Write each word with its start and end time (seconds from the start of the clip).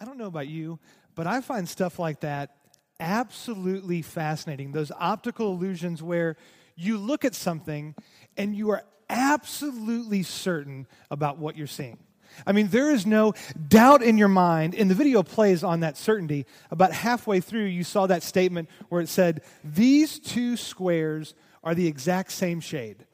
I 0.00 0.04
don't 0.04 0.18
know 0.18 0.26
about 0.26 0.48
you, 0.48 0.78
but 1.14 1.26
I 1.26 1.40
find 1.40 1.68
stuff 1.68 1.98
like 1.98 2.20
that 2.20 2.56
absolutely 3.00 4.02
fascinating. 4.02 4.72
Those 4.72 4.92
optical 4.98 5.52
illusions 5.52 6.02
where 6.02 6.36
you 6.76 6.98
look 6.98 7.24
at 7.24 7.34
something 7.34 7.94
and 8.36 8.54
you 8.54 8.70
are 8.70 8.84
absolutely 9.08 10.22
certain 10.22 10.86
about 11.10 11.38
what 11.38 11.56
you're 11.56 11.66
seeing. 11.66 11.98
I 12.46 12.52
mean, 12.52 12.68
there 12.68 12.90
is 12.90 13.06
no 13.06 13.34
doubt 13.68 14.02
in 14.02 14.18
your 14.18 14.28
mind, 14.28 14.74
and 14.74 14.90
the 14.90 14.94
video 14.94 15.22
plays 15.22 15.62
on 15.62 15.80
that 15.80 15.96
certainty. 15.96 16.46
About 16.70 16.92
halfway 16.92 17.40
through, 17.40 17.66
you 17.66 17.84
saw 17.84 18.06
that 18.06 18.24
statement 18.24 18.68
where 18.88 19.00
it 19.00 19.08
said, 19.08 19.42
These 19.62 20.18
two 20.18 20.56
squares 20.56 21.34
are 21.62 21.76
the 21.76 21.86
exact 21.86 22.32
same 22.32 22.58
shade. 22.58 23.06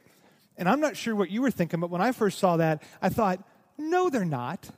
And 0.56 0.68
I'm 0.68 0.80
not 0.80 0.96
sure 0.96 1.14
what 1.14 1.30
you 1.30 1.42
were 1.42 1.50
thinking, 1.50 1.80
but 1.80 1.90
when 1.90 2.00
I 2.00 2.12
first 2.12 2.38
saw 2.38 2.56
that, 2.56 2.82
I 3.02 3.10
thought, 3.10 3.46
No, 3.76 4.08
they're 4.08 4.24
not. 4.24 4.70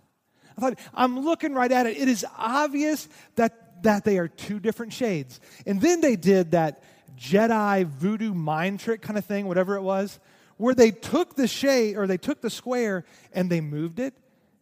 I 0.57 0.61
thought, 0.61 0.79
I'm 0.95 1.21
looking 1.21 1.55
right 1.55 1.71
at 1.71 1.87
it. 1.87 1.97
It 1.97 2.09
is 2.09 2.25
obvious 2.37 3.09
that, 3.37 3.83
that 3.83 4.05
they 4.05 4.19
are 4.19 4.29
two 4.29 4.61
different 4.61 4.93
shades. 4.93 5.41
And 5.67 5.81
then 5.81 6.01
they 6.01 6.17
did 6.17 6.53
that 6.53 6.83
Jedi 7.17 7.87
voodoo 7.87 8.35
mind 8.35 8.81
trick 8.81 9.03
kind 9.03 9.19
of 9.19 9.25
thing, 9.25 9.47
whatever 9.47 9.77
it 9.77 9.83
was, 9.83 10.19
where 10.57 10.75
they 10.75 10.91
took 10.91 11.35
the 11.35 11.47
shade 11.47 11.97
or 11.97 12.07
they 12.07 12.19
took 12.19 12.41
the 12.41 12.51
square 12.51 13.05
and 13.33 13.51
they 13.51 13.61
moved 13.61 14.01
it 14.01 14.15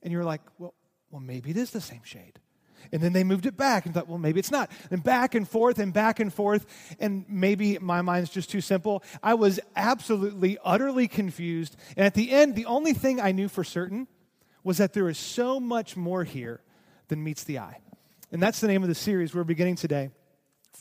and 0.02 0.12
you're 0.12 0.24
like, 0.24 0.40
well, 0.58 0.74
well, 1.10 1.20
maybe 1.20 1.50
it 1.50 1.56
is 1.56 1.70
the 1.70 1.80
same 1.80 2.02
shade. 2.04 2.38
And 2.92 3.02
then 3.02 3.12
they 3.12 3.24
moved 3.24 3.46
it 3.46 3.56
back 3.56 3.84
and 3.84 3.94
thought, 3.94 4.08
well, 4.08 4.18
maybe 4.18 4.40
it's 4.40 4.50
not. 4.50 4.70
And 4.90 5.02
back 5.02 5.34
and 5.34 5.48
forth 5.48 5.78
and 5.78 5.92
back 5.92 6.18
and 6.18 6.32
forth. 6.32 6.66
And 6.98 7.24
maybe 7.28 7.78
my 7.78 8.02
mind's 8.02 8.30
just 8.30 8.50
too 8.50 8.60
simple. 8.60 9.02
I 9.22 9.34
was 9.34 9.60
absolutely, 9.76 10.58
utterly 10.64 11.06
confused. 11.06 11.76
And 11.96 12.06
at 12.06 12.14
the 12.14 12.30
end, 12.30 12.54
the 12.54 12.66
only 12.66 12.92
thing 12.92 13.20
I 13.20 13.32
knew 13.32 13.48
for 13.48 13.64
certain 13.64 14.08
was 14.62 14.78
that 14.78 14.92
there 14.92 15.08
is 15.08 15.18
so 15.18 15.60
much 15.60 15.96
more 15.96 16.24
here 16.24 16.60
than 17.08 17.22
meets 17.22 17.44
the 17.44 17.58
eye. 17.58 17.78
And 18.32 18.42
that's 18.42 18.60
the 18.60 18.68
name 18.68 18.82
of 18.82 18.88
the 18.88 18.94
series 18.94 19.34
we're 19.34 19.44
beginning 19.44 19.76
today. 19.76 20.10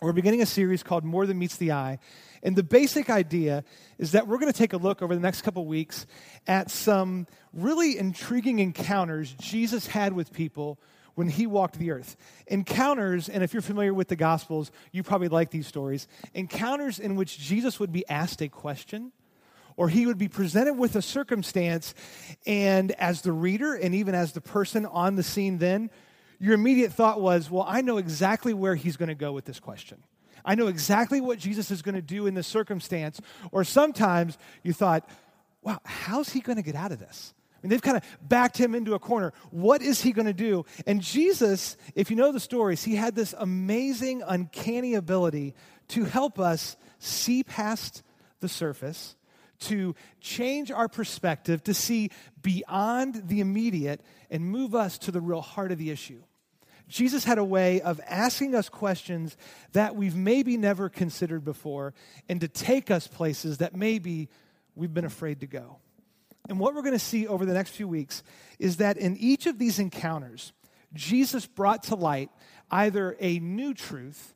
We're 0.01 0.13
beginning 0.13 0.41
a 0.41 0.45
series 0.45 0.83
called 0.83 1.03
More 1.03 1.25
Than 1.25 1.39
Meets 1.39 1.57
the 1.57 1.73
Eye. 1.73 1.99
And 2.41 2.55
the 2.55 2.63
basic 2.63 3.09
idea 3.09 3.65
is 3.97 4.13
that 4.13 4.27
we're 4.27 4.37
going 4.37 4.51
to 4.51 4.57
take 4.57 4.73
a 4.73 4.77
look 4.77 5.01
over 5.01 5.13
the 5.13 5.21
next 5.21 5.41
couple 5.41 5.65
weeks 5.65 6.05
at 6.47 6.71
some 6.71 7.27
really 7.53 7.97
intriguing 7.97 8.59
encounters 8.59 9.33
Jesus 9.33 9.87
had 9.87 10.13
with 10.13 10.31
people 10.31 10.79
when 11.15 11.27
he 11.27 11.47
walked 11.47 11.77
the 11.77 11.91
earth. 11.91 12.15
Encounters, 12.47 13.27
and 13.27 13.43
if 13.43 13.51
you're 13.51 13.61
familiar 13.61 13.93
with 13.93 14.07
the 14.07 14.15
Gospels, 14.15 14.71
you 14.93 15.03
probably 15.03 15.27
like 15.27 15.49
these 15.49 15.67
stories. 15.67 16.07
Encounters 16.33 16.97
in 16.97 17.17
which 17.17 17.37
Jesus 17.37 17.77
would 17.77 17.91
be 17.91 18.07
asked 18.07 18.41
a 18.41 18.47
question 18.47 19.11
or 19.79 19.87
he 19.87 20.05
would 20.05 20.17
be 20.17 20.27
presented 20.27 20.73
with 20.73 20.97
a 20.97 21.01
circumstance, 21.01 21.95
and 22.45 22.91
as 22.91 23.21
the 23.21 23.31
reader 23.31 23.75
and 23.75 23.95
even 23.95 24.13
as 24.13 24.33
the 24.33 24.41
person 24.41 24.85
on 24.85 25.15
the 25.15 25.23
scene 25.23 25.57
then, 25.57 25.89
your 26.37 26.53
immediate 26.53 26.91
thought 26.91 27.21
was, 27.21 27.49
well, 27.49 27.63
I 27.65 27.79
know 27.79 27.95
exactly 27.95 28.53
where 28.53 28.75
he's 28.75 28.97
going 28.97 29.07
to 29.07 29.15
go 29.15 29.31
with 29.31 29.45
this 29.45 29.57
question. 29.57 30.03
I 30.43 30.55
know 30.55 30.67
exactly 30.67 31.21
what 31.21 31.39
Jesus 31.39 31.71
is 31.71 31.81
going 31.81 31.95
to 31.95 32.01
do 32.01 32.27
in 32.27 32.33
this 32.33 32.45
circumstance. 32.45 33.21
Or 33.53 33.63
sometimes 33.63 34.37
you 34.63 34.73
thought, 34.73 35.09
wow, 35.61 35.79
how's 35.85 36.27
he 36.27 36.41
going 36.41 36.57
to 36.57 36.61
get 36.61 36.75
out 36.75 36.91
of 36.91 36.99
this? 36.99 37.33
I 37.53 37.59
mean, 37.63 37.69
they've 37.69 37.81
kind 37.81 37.95
of 37.95 38.03
backed 38.21 38.57
him 38.57 38.75
into 38.75 38.95
a 38.95 38.99
corner. 38.99 39.31
What 39.49 39.81
is 39.81 40.01
he 40.01 40.11
going 40.11 40.27
to 40.27 40.33
do? 40.33 40.65
And 40.87 41.01
Jesus, 41.01 41.77
if 41.95 42.09
you 42.09 42.17
know 42.17 42.33
the 42.33 42.41
stories, 42.41 42.83
he 42.83 42.95
had 42.95 43.15
this 43.15 43.33
amazing, 43.37 44.23
uncanny 44.27 44.95
ability 44.95 45.55
to 45.89 46.03
help 46.03 46.37
us 46.37 46.75
see 46.99 47.45
past 47.45 48.03
the 48.41 48.49
surface, 48.49 49.15
to 49.59 49.95
change 50.21 50.71
our 50.71 50.87
perspective, 50.87 51.63
to 51.63 51.73
see 51.73 52.09
beyond 52.41 53.27
the 53.27 53.39
immediate, 53.39 54.01
and 54.29 54.43
move 54.43 54.75
us 54.75 54.97
to 54.99 55.11
the 55.11 55.21
real 55.21 55.41
heart 55.41 55.71
of 55.71 55.77
the 55.77 55.91
issue. 55.91 56.21
Jesus 56.87 57.23
had 57.23 57.37
a 57.37 57.43
way 57.43 57.81
of 57.81 58.01
asking 58.07 58.55
us 58.55 58.67
questions 58.67 59.37
that 59.73 59.95
we've 59.95 60.15
maybe 60.15 60.57
never 60.57 60.89
considered 60.89 61.45
before 61.45 61.93
and 62.27 62.41
to 62.41 62.47
take 62.47 62.89
us 62.89 63.07
places 63.07 63.59
that 63.59 63.75
maybe 63.75 64.27
we've 64.75 64.93
been 64.93 65.05
afraid 65.05 65.41
to 65.41 65.47
go. 65.47 65.77
And 66.49 66.59
what 66.59 66.73
we're 66.73 66.81
going 66.81 66.93
to 66.93 66.99
see 66.99 67.27
over 67.27 67.45
the 67.45 67.53
next 67.53 67.71
few 67.71 67.87
weeks 67.87 68.23
is 68.57 68.77
that 68.77 68.97
in 68.97 69.15
each 69.17 69.45
of 69.45 69.59
these 69.59 69.77
encounters, 69.77 70.51
Jesus 70.93 71.45
brought 71.45 71.83
to 71.83 71.95
light 71.95 72.31
either 72.71 73.15
a 73.19 73.37
new 73.39 73.75
truth 73.75 74.33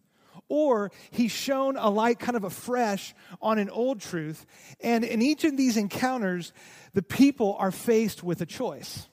or 0.53 0.91
he 1.09 1.27
shone 1.27 1.77
a 1.77 1.89
light 1.89 2.19
kind 2.19 2.37
of 2.37 2.43
afresh 2.43 3.15
on 3.41 3.57
an 3.57 3.71
old 3.71 3.99
truth. 3.99 4.45
And 4.81 5.03
in 5.03 5.19
each 5.19 5.43
of 5.45 5.57
these 5.57 5.77
encounters, 5.77 6.53
the 6.93 7.01
people 7.01 7.55
are 7.57 7.71
faced 7.71 8.21
with 8.21 8.39
a 8.39 8.45
choice. 8.45 9.07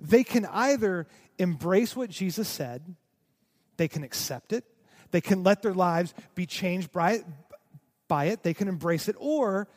They 0.00 0.24
can 0.24 0.44
either 0.44 1.06
embrace 1.38 1.94
what 1.94 2.10
Jesus 2.10 2.48
said, 2.48 2.96
they 3.76 3.86
can 3.86 4.02
accept 4.02 4.52
it, 4.52 4.64
they 5.12 5.20
can 5.20 5.44
let 5.44 5.62
their 5.62 5.72
lives 5.72 6.14
be 6.34 6.46
changed 6.46 6.90
by 6.90 7.12
it, 7.12 7.24
by 8.08 8.24
it, 8.24 8.42
they 8.42 8.52
can 8.52 8.66
embrace 8.66 9.06
it, 9.06 9.14
or 9.20 9.68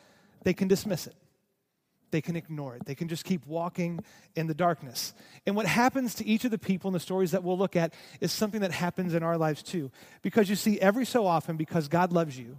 they 0.42 0.54
can 0.54 0.66
dismiss 0.66 1.06
it. 1.06 1.14
They 2.10 2.20
can 2.20 2.36
ignore 2.36 2.76
it. 2.76 2.86
They 2.86 2.94
can 2.94 3.08
just 3.08 3.24
keep 3.24 3.46
walking 3.46 4.00
in 4.34 4.46
the 4.46 4.54
darkness. 4.54 5.12
And 5.46 5.56
what 5.56 5.66
happens 5.66 6.14
to 6.16 6.26
each 6.26 6.44
of 6.44 6.50
the 6.50 6.58
people 6.58 6.88
in 6.88 6.92
the 6.92 7.00
stories 7.00 7.32
that 7.32 7.42
we'll 7.42 7.58
look 7.58 7.76
at 7.76 7.94
is 8.20 8.32
something 8.32 8.60
that 8.60 8.72
happens 8.72 9.14
in 9.14 9.22
our 9.22 9.36
lives 9.36 9.62
too. 9.62 9.90
Because 10.22 10.48
you 10.48 10.56
see, 10.56 10.80
every 10.80 11.04
so 11.04 11.26
often, 11.26 11.56
because 11.56 11.88
God 11.88 12.12
loves 12.12 12.38
you, 12.38 12.58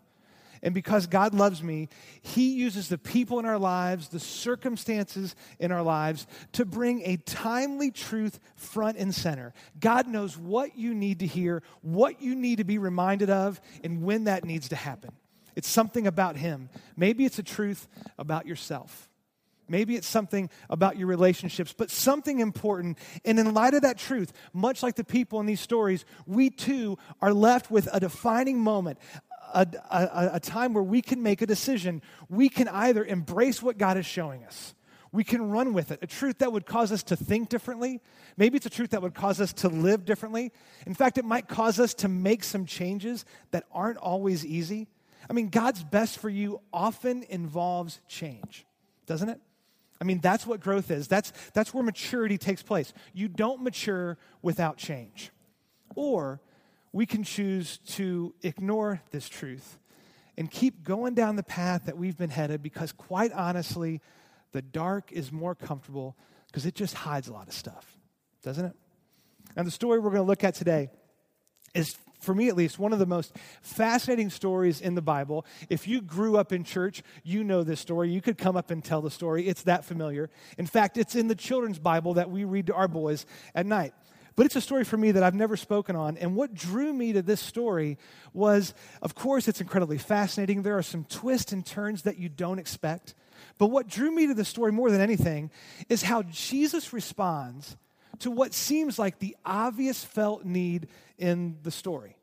and 0.63 0.74
because 0.74 1.08
God 1.08 1.34
loves 1.34 1.62
me, 1.62 1.90
He 2.22 2.53
uses 2.53 2.90
the 2.90 2.97
people 2.97 3.40
in 3.40 3.46
our 3.46 3.59
lives, 3.59 4.09
the 4.09 4.19
circumstances 4.19 5.35
in 5.59 5.72
our 5.72 5.84
lives, 5.84 6.28
to 6.53 6.66
bring 6.66 7.03
a 7.03 7.18
timely 7.18 7.91
truth 7.91 8.40
front 8.56 8.97
and 8.97 9.14
center. 9.14 9.53
God 9.79 10.08
knows 10.08 10.38
what 10.38 10.78
you 10.78 10.94
need 10.94 11.19
to 11.19 11.28
hear, 11.28 11.64
what 11.81 12.22
you 12.22 12.35
need 12.35 12.58
to 12.58 12.64
be 12.64 12.78
reminded 12.78 13.29
of, 13.29 13.62
and 13.84 14.03
when 14.03 14.25
that 14.25 14.44
needs 14.44 14.69
to 14.69 14.75
happen. 14.75 15.12
It's 15.56 15.69
something 15.69 16.06
about 16.06 16.38
Him. 16.38 16.69
Maybe 16.96 17.25
it's 17.25 17.40
a 17.40 17.44
truth 17.44 17.88
about 18.18 18.46
yourself. 18.46 19.06
Maybe 19.69 19.95
it's 19.95 20.07
something 20.07 20.50
about 20.69 20.97
your 20.97 21.07
relationships, 21.07 21.73
but 21.78 21.89
something 21.91 22.39
important. 22.39 22.97
And 23.25 23.39
in 23.39 23.53
light 23.53 23.73
of 23.73 23.81
that 23.81 23.97
truth, 23.97 24.33
much 24.53 24.83
like 24.83 24.95
the 24.95 25.03
people 25.03 25.39
in 25.39 25.45
these 25.45 25.61
stories, 25.61 26.05
we 26.25 26.50
too 26.50 26.97
are 27.22 27.33
left 27.33 27.69
with 27.69 27.88
a 27.91 28.00
defining 28.00 28.59
moment, 28.59 29.00
a, 29.53 29.67
a, 29.89 30.29
a 30.33 30.39
time 30.39 30.73
where 30.73 30.83
we 30.83 31.01
can 31.01 31.22
make 31.23 31.41
a 31.41 31.45
decision. 31.45 32.01
We 32.29 32.50
can 32.50 32.67
either 32.67 33.03
embrace 33.03 33.61
what 33.61 33.78
God 33.78 33.97
is 33.97 34.05
showing 34.05 34.44
us, 34.44 34.73
we 35.11 35.23
can 35.23 35.50
run 35.50 35.73
with 35.73 35.91
it, 35.91 35.99
a 36.01 36.07
truth 36.07 36.39
that 36.39 36.51
would 36.51 36.66
cause 36.66 36.91
us 36.91 37.03
to 37.03 37.16
think 37.16 37.49
differently. 37.49 38.01
Maybe 38.35 38.57
it's 38.57 38.66
a 38.66 38.69
truth 38.69 38.91
that 38.91 39.01
would 39.01 39.16
cause 39.16 39.41
us 39.41 39.53
to 39.53 39.69
live 39.69 40.05
differently. 40.05 40.51
In 40.85 40.94
fact, 40.94 41.17
it 41.17 41.25
might 41.25 41.47
cause 41.47 41.79
us 41.79 41.94
to 41.95 42.07
make 42.07 42.44
some 42.44 42.66
changes 42.66 43.25
that 43.51 43.63
aren't 43.72 43.97
always 43.97 44.45
easy. 44.45 44.88
I 45.29 45.34
mean, 45.34 45.49
God's 45.49 45.84
best 45.84 46.19
for 46.19 46.29
you 46.29 46.61
often 46.72 47.23
involves 47.23 47.99
change, 48.07 48.66
doesn't 49.05 49.29
it? 49.29 49.41
I 50.00 50.03
mean, 50.03 50.19
that's 50.19 50.46
what 50.46 50.59
growth 50.59 50.91
is. 50.91 51.08
That's, 51.08 51.31
that's 51.53 51.74
where 51.74 51.84
maturity 51.84 52.38
takes 52.38 52.62
place. 52.62 52.94
You 53.13 53.28
don't 53.28 53.63
mature 53.63 54.18
without 54.41 54.78
change. 54.78 55.31
Or 55.96 56.41
we 56.91 57.06
can 57.06 57.24
choose 57.24 57.80
to 57.80 58.34
ignore 58.44 59.02
this 59.12 59.28
truth 59.28 59.80
and 60.38 60.52
keep 60.52 60.84
going 60.84 61.16
down 61.16 61.35
the 61.35 61.44
path 61.44 61.85
that 61.85 61.97
we've 61.97 62.18
been 62.18 62.30
headed 62.30 62.62
because, 62.62 62.91
quite 62.91 63.31
honestly, 63.31 64.02
the 64.52 64.62
dark 64.62 65.12
is 65.12 65.31
more 65.31 65.56
comfortable 65.56 66.16
because 66.47 66.66
it 66.66 66.75
just 66.75 66.94
hides 66.94 67.28
a 67.28 67.34
lot 67.34 67.47
of 67.47 67.53
stuff, 67.53 67.97
doesn't 68.44 68.66
it? 68.66 68.75
And 69.56 69.66
the 69.66 69.72
story 69.72 70.00
we're 70.00 70.12
going 70.12 70.22
to 70.22 70.28
look 70.28 70.44
at 70.44 70.53
today 70.53 70.90
is, 71.74 71.96
for 72.19 72.33
me 72.33 72.50
at 72.50 72.55
least, 72.55 72.79
one 72.79 72.94
of 72.94 73.00
the 73.00 73.05
most 73.05 73.35
fascinating 73.61 74.29
stories 74.29 74.81
in 74.81 74.95
the 74.95 75.01
Bible. 75.01 75.45
If 75.69 75.88
you 75.88 76.01
grew 76.01 76.38
up 76.38 76.51
in 76.51 76.63
church, 76.63 77.03
you 77.23 77.44
know 77.44 77.63
this 77.63 77.79
story. 77.79 78.09
You 78.09 78.22
could 78.22 78.38
come 78.38 78.57
up 78.57 78.72
and 78.72 78.83
tell 78.83 79.01
the 79.01 79.11
story. 79.11 79.47
It's 79.47 79.63
that 79.63 79.85
familiar. 79.85 80.29
In 80.57 80.66
fact, 80.66 80.97
it's 80.97 81.16
in 81.16 81.28
the 81.28 81.35
children's 81.35 81.79
Bible 81.79 82.16
that 82.16 82.29
we 82.29 82.44
read 82.44 82.67
to 82.67 82.73
our 82.73 82.88
boys 82.88 83.25
at 83.53 83.66
night. 83.66 83.94
But 84.35 84.45
it's 84.45 84.55
a 84.55 84.61
story 84.61 84.83
for 84.83 84.97
me 84.97 85.11
that 85.13 85.23
I've 85.23 85.33
never 85.33 85.57
spoken 85.57 85.96
on. 85.96 86.16
And 86.17 86.35
what 86.35 86.53
drew 86.53 86.93
me 86.93 87.14
to 87.14 87.23
this 87.23 87.41
story 87.41 87.97
was, 88.34 88.75
of 89.02 89.16
course, 89.16 89.47
it's 89.47 89.61
incredibly 89.61 89.97
fascinating. 89.97 90.61
There 90.61 90.78
are 90.78 90.84
some 90.84 91.05
twists 91.05 91.52
and 91.53 91.66
turns 91.66 92.03
that 92.03 92.19
you 92.19 92.29
don't 92.29 92.59
expect. 92.59 93.16
But 93.58 93.67
what 93.67 93.87
drew 93.87 94.11
me 94.11 94.28
to 94.28 94.35
the 94.35 94.46
story 94.46 94.72
more 94.72 94.91
than 94.91 95.02
anything 95.02 95.49
is 95.90 96.03
how 96.03 96.22
Jesus 96.22 96.93
responds 96.93 97.78
to 98.19 98.31
what 98.31 98.53
seems 98.53 98.97
like 98.97 99.19
the 99.19 99.35
obvious 99.46 100.03
felt 100.03 100.46
need 100.46 100.87
in 101.17 101.58
the 101.64 101.72
story. 101.72 102.17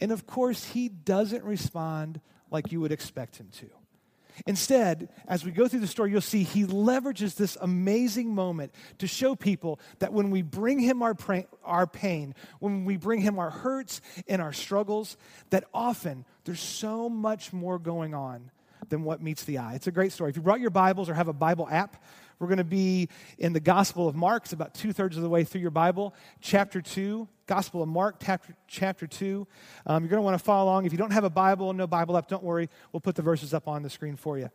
And 0.00 0.12
of 0.12 0.26
course, 0.26 0.64
he 0.64 0.88
doesn't 0.88 1.44
respond 1.44 2.20
like 2.50 2.72
you 2.72 2.80
would 2.80 2.92
expect 2.92 3.36
him 3.36 3.48
to. 3.58 3.66
Instead, 4.46 5.10
as 5.28 5.44
we 5.44 5.50
go 5.50 5.68
through 5.68 5.80
the 5.80 5.86
story, 5.86 6.10
you'll 6.10 6.20
see 6.20 6.42
he 6.42 6.64
leverages 6.64 7.34
this 7.34 7.58
amazing 7.60 8.34
moment 8.34 8.72
to 8.98 9.06
show 9.06 9.34
people 9.34 9.78
that 9.98 10.12
when 10.12 10.30
we 10.30 10.42
bring 10.42 10.78
him 10.78 11.02
our, 11.02 11.14
pra- 11.14 11.46
our 11.64 11.86
pain, 11.86 12.34
when 12.58 12.84
we 12.84 12.96
bring 12.96 13.20
him 13.20 13.38
our 13.38 13.50
hurts 13.50 14.00
and 14.28 14.40
our 14.40 14.52
struggles, 14.52 15.16
that 15.50 15.64
often 15.74 16.24
there's 16.44 16.60
so 16.60 17.08
much 17.08 17.52
more 17.52 17.78
going 17.78 18.14
on 18.14 18.50
than 18.88 19.04
what 19.04 19.22
meets 19.22 19.44
the 19.44 19.58
eye. 19.58 19.74
It's 19.74 19.86
a 19.86 19.92
great 19.92 20.12
story. 20.12 20.30
If 20.30 20.36
you 20.36 20.42
brought 20.42 20.60
your 20.60 20.70
Bibles 20.70 21.10
or 21.10 21.14
have 21.14 21.28
a 21.28 21.34
Bible 21.34 21.68
app, 21.70 22.02
We're 22.40 22.46
going 22.46 22.56
to 22.56 22.64
be 22.64 23.10
in 23.36 23.52
the 23.52 23.60
Gospel 23.60 24.08
of 24.08 24.16
Mark. 24.16 24.44
It's 24.44 24.54
about 24.54 24.72
two 24.72 24.94
thirds 24.94 25.18
of 25.18 25.22
the 25.22 25.28
way 25.28 25.44
through 25.44 25.60
your 25.60 25.70
Bible, 25.70 26.14
chapter 26.40 26.80
2. 26.80 27.28
Gospel 27.46 27.82
of 27.82 27.88
Mark, 27.88 28.16
chapter, 28.24 28.56
chapter 28.66 29.06
2. 29.06 29.46
Um, 29.86 30.02
you're 30.02 30.08
going 30.08 30.20
to 30.20 30.24
want 30.24 30.38
to 30.38 30.42
follow 30.42 30.64
along. 30.64 30.86
If 30.86 30.92
you 30.92 30.98
don't 30.98 31.12
have 31.12 31.24
a 31.24 31.30
Bible, 31.30 31.70
no 31.74 31.86
Bible 31.86 32.16
app, 32.16 32.28
don't 32.28 32.42
worry. 32.42 32.70
We'll 32.92 33.00
put 33.00 33.14
the 33.14 33.22
verses 33.22 33.52
up 33.52 33.68
on 33.68 33.82
the 33.82 33.90
screen 33.90 34.16
for 34.16 34.38
you. 34.38 34.50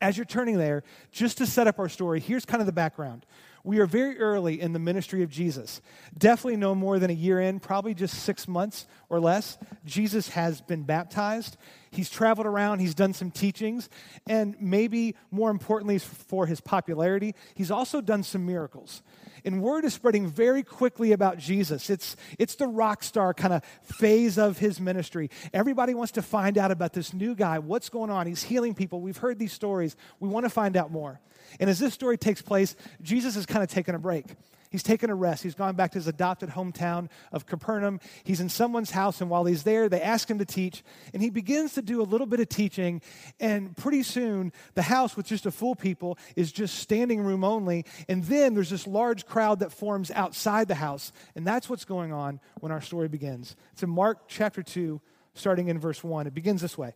As 0.00 0.16
you're 0.16 0.26
turning 0.26 0.58
there, 0.58 0.84
just 1.10 1.38
to 1.38 1.46
set 1.46 1.66
up 1.66 1.80
our 1.80 1.88
story, 1.88 2.20
here's 2.20 2.44
kind 2.44 2.60
of 2.60 2.66
the 2.66 2.72
background. 2.72 3.26
We 3.64 3.78
are 3.78 3.86
very 3.86 4.18
early 4.18 4.60
in 4.60 4.72
the 4.72 4.78
ministry 4.78 5.22
of 5.22 5.30
Jesus. 5.30 5.80
Definitely 6.16 6.56
no 6.56 6.74
more 6.74 6.98
than 6.98 7.10
a 7.10 7.14
year 7.14 7.40
in, 7.40 7.60
probably 7.60 7.94
just 7.94 8.22
six 8.22 8.48
months 8.48 8.86
or 9.08 9.20
less. 9.20 9.56
Jesus 9.84 10.30
has 10.30 10.60
been 10.60 10.82
baptized. 10.82 11.56
He's 11.92 12.10
traveled 12.10 12.46
around, 12.46 12.78
he's 12.78 12.94
done 12.94 13.12
some 13.12 13.30
teachings, 13.30 13.90
and 14.26 14.56
maybe 14.58 15.14
more 15.30 15.50
importantly 15.50 15.98
for 15.98 16.46
his 16.46 16.58
popularity, 16.60 17.34
he's 17.54 17.70
also 17.70 18.00
done 18.00 18.22
some 18.22 18.46
miracles. 18.46 19.02
And 19.44 19.60
word 19.60 19.84
is 19.84 19.92
spreading 19.92 20.26
very 20.28 20.62
quickly 20.62 21.12
about 21.12 21.36
Jesus. 21.36 21.90
It's, 21.90 22.16
it's 22.38 22.54
the 22.54 22.66
rock 22.66 23.02
star 23.02 23.34
kind 23.34 23.52
of 23.52 23.64
phase 23.82 24.38
of 24.38 24.58
his 24.58 24.80
ministry. 24.80 25.30
Everybody 25.52 25.94
wants 25.94 26.12
to 26.12 26.22
find 26.22 26.56
out 26.56 26.70
about 26.70 26.92
this 26.92 27.12
new 27.12 27.34
guy. 27.34 27.58
What's 27.58 27.88
going 27.88 28.10
on? 28.10 28.26
He's 28.26 28.42
healing 28.42 28.74
people. 28.74 29.00
We've 29.00 29.16
heard 29.16 29.38
these 29.38 29.52
stories. 29.52 29.96
We 30.20 30.28
want 30.28 30.46
to 30.46 30.50
find 30.50 30.76
out 30.76 30.90
more. 30.90 31.20
And 31.60 31.68
as 31.68 31.78
this 31.78 31.92
story 31.92 32.16
takes 32.16 32.40
place, 32.40 32.76
Jesus 33.02 33.36
is 33.36 33.44
kind 33.52 33.62
of 33.62 33.70
taking 33.70 33.94
a 33.94 33.98
break. 33.98 34.24
He's 34.70 34.82
taken 34.82 35.10
a 35.10 35.14
rest. 35.14 35.42
He's 35.42 35.54
gone 35.54 35.76
back 35.76 35.92
to 35.92 35.98
his 35.98 36.06
adopted 36.06 36.48
hometown 36.48 37.10
of 37.30 37.44
Capernaum. 37.44 38.00
He's 38.24 38.40
in 38.40 38.48
someone's 38.48 38.90
house, 38.90 39.20
and 39.20 39.28
while 39.28 39.44
he's 39.44 39.64
there, 39.64 39.90
they 39.90 40.00
ask 40.00 40.30
him 40.30 40.38
to 40.38 40.46
teach. 40.46 40.82
And 41.12 41.22
he 41.22 41.28
begins 41.28 41.74
to 41.74 41.82
do 41.82 42.00
a 42.00 42.04
little 42.04 42.26
bit 42.26 42.40
of 42.40 42.48
teaching. 42.48 43.02
And 43.38 43.76
pretty 43.76 44.02
soon, 44.02 44.50
the 44.72 44.82
house 44.82 45.14
with 45.14 45.26
just 45.26 45.44
a 45.44 45.50
full 45.50 45.74
people 45.74 46.16
is 46.36 46.50
just 46.50 46.76
standing 46.76 47.20
room 47.20 47.44
only. 47.44 47.84
And 48.08 48.24
then 48.24 48.54
there's 48.54 48.70
this 48.70 48.86
large 48.86 49.26
crowd 49.26 49.60
that 49.60 49.72
forms 49.72 50.10
outside 50.10 50.68
the 50.68 50.76
house. 50.76 51.12
And 51.36 51.46
that's 51.46 51.68
what's 51.68 51.84
going 51.84 52.14
on 52.14 52.40
when 52.60 52.72
our 52.72 52.80
story 52.80 53.08
begins. 53.08 53.54
It's 53.74 53.82
in 53.82 53.90
Mark 53.90 54.26
chapter 54.26 54.62
2, 54.62 55.02
starting 55.34 55.68
in 55.68 55.78
verse 55.78 56.02
1. 56.02 56.26
It 56.26 56.32
begins 56.32 56.62
this 56.62 56.78
way. 56.78 56.94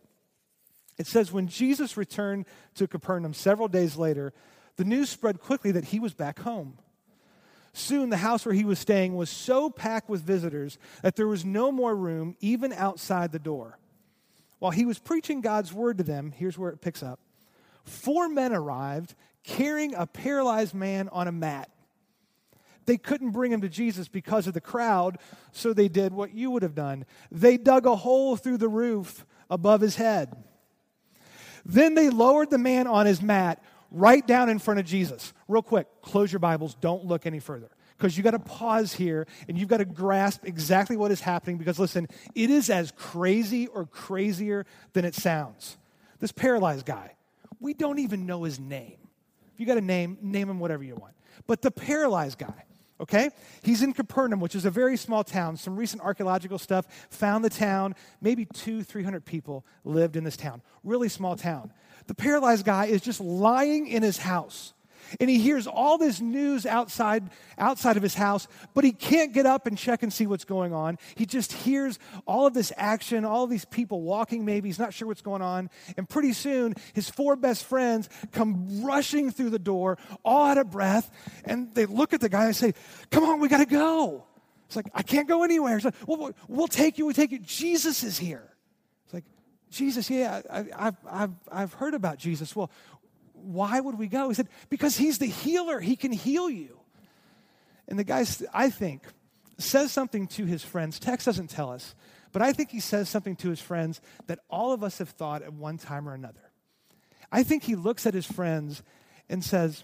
It 0.97 1.05
says, 1.05 1.31
When 1.31 1.47
Jesus 1.47 1.95
returned 1.95 2.47
to 2.73 2.87
Capernaum 2.87 3.35
several 3.35 3.67
days 3.67 3.97
later, 3.97 4.33
the 4.77 4.85
news 4.85 5.09
spread 5.09 5.39
quickly 5.39 5.71
that 5.71 5.85
he 5.85 5.99
was 5.99 6.13
back 6.13 6.39
home. 6.39 6.77
Soon, 7.73 8.09
the 8.09 8.17
house 8.17 8.45
where 8.45 8.55
he 8.55 8.65
was 8.65 8.79
staying 8.79 9.15
was 9.15 9.29
so 9.29 9.69
packed 9.69 10.09
with 10.09 10.21
visitors 10.21 10.79
that 11.03 11.15
there 11.15 11.27
was 11.27 11.45
no 11.45 11.71
more 11.71 11.95
room, 11.95 12.35
even 12.39 12.73
outside 12.73 13.31
the 13.31 13.39
door. 13.39 13.77
While 14.59 14.71
he 14.71 14.85
was 14.85 14.97
preaching 14.97 15.41
God's 15.41 15.71
word 15.71 15.99
to 15.99 16.03
them, 16.03 16.31
here's 16.31 16.57
where 16.57 16.71
it 16.71 16.81
picks 16.81 17.03
up 17.03 17.19
four 17.83 18.27
men 18.27 18.51
arrived 18.51 19.15
carrying 19.43 19.95
a 19.95 20.05
paralyzed 20.05 20.73
man 20.73 21.07
on 21.09 21.27
a 21.27 21.31
mat. 21.31 21.69
They 22.85 22.97
couldn't 22.97 23.31
bring 23.31 23.51
him 23.51 23.61
to 23.61 23.69
Jesus 23.69 24.07
because 24.07 24.47
of 24.47 24.53
the 24.53 24.61
crowd, 24.61 25.19
so 25.51 25.73
they 25.73 25.87
did 25.87 26.13
what 26.13 26.33
you 26.33 26.51
would 26.51 26.63
have 26.63 26.75
done. 26.75 27.05
They 27.31 27.57
dug 27.57 27.85
a 27.85 27.95
hole 27.95 28.35
through 28.35 28.57
the 28.57 28.67
roof 28.67 29.25
above 29.49 29.81
his 29.81 29.95
head. 29.95 30.35
Then 31.65 31.95
they 31.95 32.09
lowered 32.09 32.49
the 32.49 32.57
man 32.57 32.87
on 32.87 33.05
his 33.05 33.21
mat 33.21 33.61
right 33.91 34.25
down 34.25 34.49
in 34.49 34.59
front 34.59 34.79
of 34.79 34.85
Jesus. 34.85 35.33
Real 35.47 35.61
quick, 35.61 35.87
close 36.01 36.31
your 36.31 36.39
Bibles, 36.39 36.75
don't 36.75 37.05
look 37.05 37.25
any 37.25 37.39
further. 37.39 37.69
Because 37.97 38.15
you 38.15 38.23
got 38.23 38.31
to 38.31 38.39
pause 38.39 38.93
here 38.93 39.25
and 39.47 39.57
you've 39.57 39.69
got 39.69 39.77
to 39.77 39.85
grasp 39.85 40.45
exactly 40.45 40.95
what 40.95 41.11
is 41.11 41.19
happening. 41.19 41.57
Because 41.57 41.79
listen, 41.79 42.07
it 42.35 42.49
is 42.51 42.69
as 42.69 42.91
crazy 42.91 43.67
or 43.67 43.85
crazier 43.85 44.65
than 44.93 45.03
it 45.03 45.15
sounds. 45.15 45.77
This 46.19 46.31
paralyzed 46.31 46.85
guy, 46.85 47.15
we 47.59 47.73
don't 47.73 47.99
even 47.99 48.27
know 48.27 48.43
his 48.43 48.59
name. 48.59 48.97
If 49.53 49.59
you 49.59 49.65
got 49.65 49.77
a 49.77 49.81
name, 49.81 50.17
name 50.21 50.49
him 50.49 50.59
whatever 50.59 50.83
you 50.83 50.95
want. 50.95 51.15
But 51.47 51.63
the 51.63 51.71
paralyzed 51.71 52.37
guy, 52.37 52.65
okay? 53.01 53.31
He's 53.63 53.81
in 53.81 53.93
Capernaum, 53.93 54.39
which 54.39 54.53
is 54.53 54.65
a 54.65 54.71
very 54.71 54.97
small 54.97 55.23
town. 55.23 55.57
Some 55.57 55.75
recent 55.75 56.03
archaeological 56.03 56.59
stuff 56.59 56.85
found 57.09 57.43
the 57.43 57.49
town. 57.49 57.95
Maybe 58.21 58.45
two, 58.45 58.83
three 58.83 59.03
hundred 59.03 59.25
people 59.25 59.65
lived 59.83 60.15
in 60.15 60.23
this 60.23 60.37
town. 60.37 60.61
Really 60.83 61.09
small 61.09 61.35
town. 61.35 61.71
The 62.07 62.15
paralyzed 62.15 62.65
guy 62.65 62.85
is 62.85 63.01
just 63.01 63.21
lying 63.21 63.87
in 63.87 64.03
his 64.03 64.17
house. 64.17 64.73
And 65.19 65.29
he 65.29 65.39
hears 65.39 65.67
all 65.67 65.97
this 65.97 66.19
news 66.19 66.65
outside, 66.65 67.29
outside 67.57 67.97
of 67.97 68.03
his 68.03 68.13
house, 68.13 68.47
but 68.73 68.83
he 68.83 68.91
can't 68.91 69.33
get 69.33 69.45
up 69.45 69.65
and 69.65 69.77
check 69.77 70.03
and 70.03 70.11
see 70.11 70.27
what's 70.27 70.43
going 70.45 70.73
on. 70.73 70.97
He 71.15 71.25
just 71.25 71.53
hears 71.53 71.97
all 72.25 72.47
of 72.47 72.53
this 72.53 72.73
action, 72.75 73.23
all 73.23 73.45
of 73.45 73.49
these 73.49 73.65
people 73.65 74.01
walking, 74.01 74.43
maybe. 74.43 74.67
He's 74.69 74.79
not 74.79 74.93
sure 74.93 75.07
what's 75.07 75.21
going 75.21 75.41
on. 75.41 75.69
And 75.95 76.09
pretty 76.09 76.33
soon, 76.33 76.75
his 76.93 77.09
four 77.09 77.35
best 77.35 77.63
friends 77.65 78.09
come 78.31 78.83
rushing 78.83 79.31
through 79.31 79.51
the 79.51 79.59
door, 79.59 79.97
all 80.25 80.47
out 80.47 80.57
of 80.57 80.71
breath. 80.71 81.09
And 81.45 81.73
they 81.73 81.85
look 81.85 82.13
at 82.13 82.21
the 82.21 82.29
guy 82.29 82.45
and 82.45 82.55
say, 82.55 82.73
Come 83.09 83.23
on, 83.23 83.39
we 83.39 83.47
got 83.47 83.59
to 83.59 83.65
go. 83.65 84.25
It's 84.67 84.75
like, 84.75 84.89
I 84.93 85.01
can't 85.01 85.29
go 85.29 85.43
anywhere. 85.43 85.77
It's 85.77 85.85
like, 85.85 85.95
well, 86.05 86.31
we'll 86.49 86.67
take 86.67 86.97
you, 86.97 87.05
we'll 87.05 87.13
take 87.13 87.31
you. 87.31 87.39
Jesus 87.39 88.03
is 88.03 88.17
here. 88.17 88.43
Jesus, 89.69 90.09
yeah, 90.09 90.41
I, 90.49 90.83
have 90.83 90.97
I've, 91.09 91.31
I've 91.51 91.73
heard 91.73 91.93
about 91.93 92.17
Jesus. 92.17 92.55
Well, 92.55 92.71
why 93.33 93.79
would 93.79 93.97
we 93.97 94.07
go? 94.07 94.29
He 94.29 94.35
said, 94.35 94.49
because 94.69 94.97
he's 94.97 95.19
the 95.19 95.27
healer. 95.27 95.79
He 95.79 95.95
can 95.95 96.11
heal 96.11 96.49
you. 96.49 96.79
And 97.87 97.97
the 97.97 98.03
guy, 98.03 98.25
I 98.53 98.69
think, 98.69 99.03
says 99.57 99.91
something 99.91 100.27
to 100.27 100.45
his 100.45 100.63
friends. 100.63 100.99
Text 100.99 101.25
doesn't 101.25 101.49
tell 101.49 101.71
us, 101.71 101.95
but 102.31 102.41
I 102.41 102.53
think 102.53 102.71
he 102.71 102.79
says 102.79 103.09
something 103.09 103.35
to 103.37 103.49
his 103.49 103.61
friends 103.61 104.01
that 104.27 104.39
all 104.49 104.73
of 104.73 104.83
us 104.83 104.97
have 104.99 105.09
thought 105.09 105.41
at 105.41 105.53
one 105.53 105.77
time 105.77 106.07
or 106.07 106.13
another. 106.13 106.51
I 107.31 107.43
think 107.43 107.63
he 107.63 107.75
looks 107.75 108.05
at 108.05 108.13
his 108.13 108.25
friends 108.25 108.83
and 109.29 109.43
says, 109.43 109.83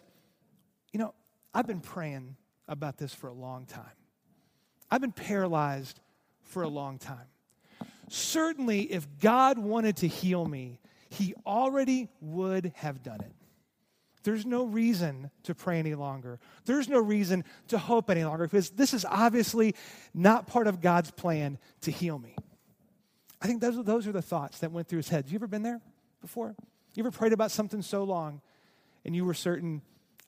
You 0.92 1.00
know, 1.00 1.14
I've 1.54 1.68
been 1.68 1.82
praying 1.82 2.36
about 2.68 2.98
this 2.98 3.14
for 3.14 3.28
a 3.28 3.34
long 3.34 3.66
time. 3.66 3.84
I've 4.90 5.02
been 5.02 5.12
paralyzed 5.12 6.00
for 6.42 6.64
a 6.64 6.68
long 6.68 7.00
time. 7.00 7.28
Certainly, 8.14 8.94
if 8.94 9.08
God 9.20 9.58
wanted 9.58 9.98
to 9.98 10.08
heal 10.08 10.46
me, 10.46 10.80
he 11.10 11.34
already 11.48 12.10
would 12.22 12.72
have 12.76 13.02
done 13.02 13.22
it. 13.22 13.32
There's 14.22 14.46
no 14.46 14.66
reason 14.66 15.32
to 15.46 15.56
pray 15.56 15.80
any 15.80 15.96
longer. 15.96 16.40
There's 16.66 16.88
no 16.88 17.00
reason 17.00 17.44
to 17.70 17.80
hope 17.80 18.12
any 18.12 18.24
longer 18.24 18.44
because 18.44 18.70
this 18.70 18.94
is 18.94 19.04
obviously 19.04 19.74
not 20.14 20.46
part 20.46 20.68
of 20.68 20.80
God's 20.80 21.10
plan 21.10 21.58
to 21.82 21.90
heal 21.90 22.20
me. 22.20 22.36
I 23.42 23.48
think 23.48 23.62
those 23.62 23.80
are, 23.80 23.84
those 23.84 24.06
are 24.06 24.12
the 24.12 24.22
thoughts 24.22 24.60
that 24.60 24.72
went 24.72 24.88
through 24.88 24.98
his 24.98 25.10
head. 25.10 25.26
Have 25.26 25.32
you 25.32 25.38
ever 25.40 25.48
been 25.48 25.64
there 25.64 25.82
before? 26.22 26.56
You 26.94 27.02
ever 27.02 27.10
prayed 27.10 27.34
about 27.34 27.50
something 27.50 27.82
so 27.82 28.04
long 28.04 28.42
and 29.04 29.16
you 29.16 29.26
were 29.26 29.34
certain, 29.34 29.82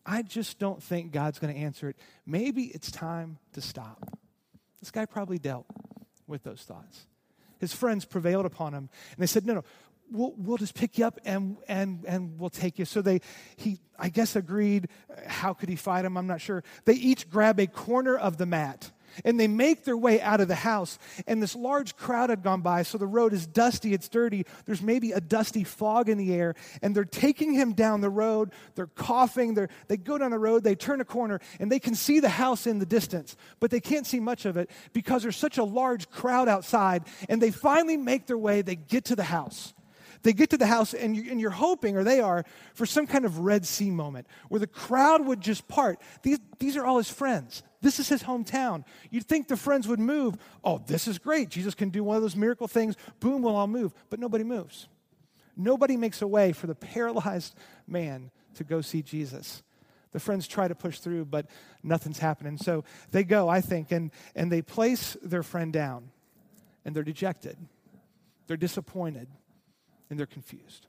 I 0.04 0.24
just 0.24 0.58
don't 0.58 0.82
think 0.82 1.12
God's 1.12 1.38
going 1.38 1.54
to 1.54 1.60
answer 1.60 1.90
it. 1.90 1.98
Maybe 2.26 2.64
it's 2.64 2.90
time 2.90 3.38
to 3.54 3.62
stop. 3.62 4.18
This 4.80 4.90
guy 4.90 5.06
probably 5.06 5.38
dealt 5.38 5.68
with 6.26 6.42
those 6.42 6.64
thoughts 6.64 7.06
his 7.60 7.74
friends 7.74 8.06
prevailed 8.06 8.46
upon 8.46 8.74
him. 8.74 8.90
And 9.12 9.18
they 9.20 9.28
said, 9.28 9.46
No, 9.46 9.56
no, 9.56 9.64
we'll, 10.12 10.34
we'll 10.38 10.58
just 10.58 10.76
pick 10.76 10.98
you 10.98 11.06
up 11.06 11.20
and, 11.26 11.58
and, 11.68 12.04
and 12.08 12.40
we'll 12.40 12.50
take 12.50 12.80
you. 12.80 12.86
So 12.86 13.02
they, 13.02 13.22
he, 13.56 13.80
I 13.98 14.10
guess, 14.10 14.36
agreed. 14.36 14.90
How 15.28 15.54
could 15.54 15.70
he 15.70 15.76
fight 15.76 16.06
him? 16.06 16.18
I'm 16.18 16.28
not 16.28 16.42
sure. 16.42 16.64
They 16.86 16.94
each 16.94 17.30
grab 17.30 17.60
a 17.60 17.68
corner 17.68 18.16
of 18.18 18.38
the 18.38 18.46
mat 18.46 18.92
and 19.24 19.40
they 19.40 19.48
make 19.48 19.84
their 19.84 19.98
way 19.98 20.22
out 20.22 20.42
of 20.42 20.48
the 20.48 20.56
house. 20.56 21.00
And 21.28 21.42
this 21.42 21.56
large 21.56 21.96
crowd 21.96 22.30
had 22.30 22.44
gone 22.44 22.62
by, 22.62 22.84
so 22.84 22.98
the 22.98 23.08
road 23.08 23.34
is 23.34 23.48
dusty, 23.48 23.94
it's 23.94 24.10
dirty. 24.10 24.46
There's 24.66 24.82
maybe 24.82 25.12
a 25.12 25.22
dusty 25.22 25.64
fog 25.64 26.10
in 26.10 26.18
the 26.18 26.34
air. 26.34 26.56
And 26.82 26.96
they're 26.96 27.06
taking 27.06 27.54
him 27.54 27.74
down 27.74 28.02
the 28.02 28.10
road. 28.10 28.52
They're 28.76 28.88
coughing. 28.88 29.54
They're, 29.54 29.70
they 29.88 29.98
go 29.98 30.18
down 30.18 30.32
the 30.32 30.40
road, 30.40 30.64
they 30.64 30.76
turn 30.76 31.02
a 31.02 31.06
corner, 31.06 31.40
and 31.60 31.72
they 31.72 31.80
can 31.80 31.96
see 31.96 32.20
the 32.20 32.30
house 32.30 32.68
in 32.68 32.80
the 32.80 32.86
distance, 32.86 33.36
but 33.60 33.72
they 33.72 33.80
can't 33.80 34.06
see 34.06 34.20
much 34.20 34.46
of 34.46 34.58
it 34.58 34.70
because 34.94 35.24
there's 35.24 35.38
such 35.38 35.58
a 35.58 35.64
large 35.64 36.10
crowd 36.10 36.48
outside. 36.48 37.04
And 37.30 37.42
they 37.42 37.52
finally 37.52 37.98
make 37.98 38.28
their 38.28 38.38
way, 38.38 38.62
they 38.62 38.76
get 38.76 39.06
to 39.06 39.16
the 39.16 39.24
house 39.24 39.74
they 40.26 40.34
get 40.34 40.50
to 40.50 40.58
the 40.58 40.66
house 40.66 40.94
and, 40.94 41.16
you, 41.16 41.40
you're 41.40 41.52
hoping, 41.52 41.96
or 41.96 42.04
they 42.04 42.20
are, 42.20 42.44
for 42.74 42.86
some 42.86 43.06
kind 43.06 43.26
of 43.26 43.40
Red 43.40 43.66
Sea 43.66 43.92
moment 43.92 44.28
where 44.50 44.60
the 44.60 44.68
crowd 44.68 45.24
would 45.26 45.40
just 45.40 45.68
part. 45.68 46.02
These, 46.24 46.40
these 46.58 46.76
are 46.76 46.84
all 46.84 46.98
his 46.98 47.10
friends. 47.10 47.62
This 47.86 48.00
is 48.00 48.10
his 48.10 48.24
hometown. 48.24 48.84
You'd 49.12 49.28
think 49.28 49.48
the 49.48 49.56
friends 49.56 49.88
would 49.88 50.00
move. 50.00 50.38
Oh, 50.64 50.82
this 50.88 51.08
is 51.08 51.20
great. 51.20 51.50
Jesus 51.50 51.76
can 51.76 51.90
do 51.90 52.04
one 52.04 52.16
of 52.16 52.24
those 52.24 52.36
miracle 52.36 52.68
things. 52.68 52.96
Boom, 53.20 53.44
we'll 53.44 53.56
all 53.56 53.68
move. 53.68 53.94
But 54.10 54.20
nobody 54.20 54.44
moves. 54.44 54.88
Nobody 55.56 55.96
makes 55.96 56.24
a 56.24 56.28
way 56.28 56.52
for 56.52 56.66
the 56.66 56.74
paralyzed 56.94 57.54
man 57.86 58.32
to 58.56 58.64
go 58.64 58.82
see 58.82 59.04
Jesus. 59.04 59.62
The 60.14 60.20
friends 60.20 60.48
try 60.48 60.68
to 60.68 60.74
push 60.74 60.98
through, 60.98 61.26
but 61.26 61.46
nothing's 61.84 62.18
happening. 62.18 62.58
So 62.58 62.86
they 63.12 63.24
go, 63.24 63.50
I 63.50 63.62
think, 63.62 63.92
and, 63.92 64.10
and 64.36 64.52
they 64.52 64.64
place 64.64 65.16
their 65.22 65.44
friend 65.44 65.72
down, 65.72 66.10
and 66.86 66.96
they're 66.96 67.04
dejected. 67.04 67.56
They're 68.48 68.58
disappointed, 68.58 69.28
and 70.10 70.18
they're 70.18 70.26
confused. 70.26 70.88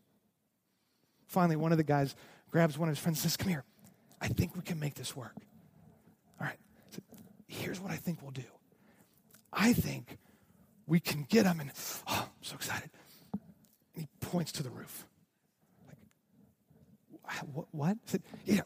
Finally, 1.26 1.57
one 1.57 1.73
of 1.73 1.79
the 1.79 1.85
guys 1.85 2.17
grabs 2.50 2.79
one 2.79 2.88
of 2.88 2.95
his 2.95 3.03
friends 3.03 3.19
and 3.19 3.31
says, 3.31 3.37
Come 3.37 3.50
here. 3.50 3.65
I 4.19 4.29
think 4.29 4.57
we 4.57 4.62
can 4.62 4.81
make 4.81 4.95
this 4.95 5.15
work. 5.15 5.35
Here's 7.47 7.81
what 7.81 7.91
I 7.91 7.97
think 7.97 8.23
we'll 8.23 8.33
do. 8.33 8.43
I 9.53 9.73
think 9.73 10.19
we 10.87 11.00
can 11.00 11.25
get 11.29 11.47
him, 11.47 11.61
and 11.61 11.71
oh, 12.09 12.29
I'm 12.29 12.43
so 12.43 12.57
excited. 12.57 12.91
And 13.95 14.03
he 14.03 14.09
points 14.21 14.53
to 14.53 14.62
the 14.62 14.71
roof. 14.71 15.07
Like, 15.87 17.38
what? 17.53 17.67
what? 17.73 17.91
I 17.91 17.97
said, 18.07 18.23
yeah, 18.45 18.61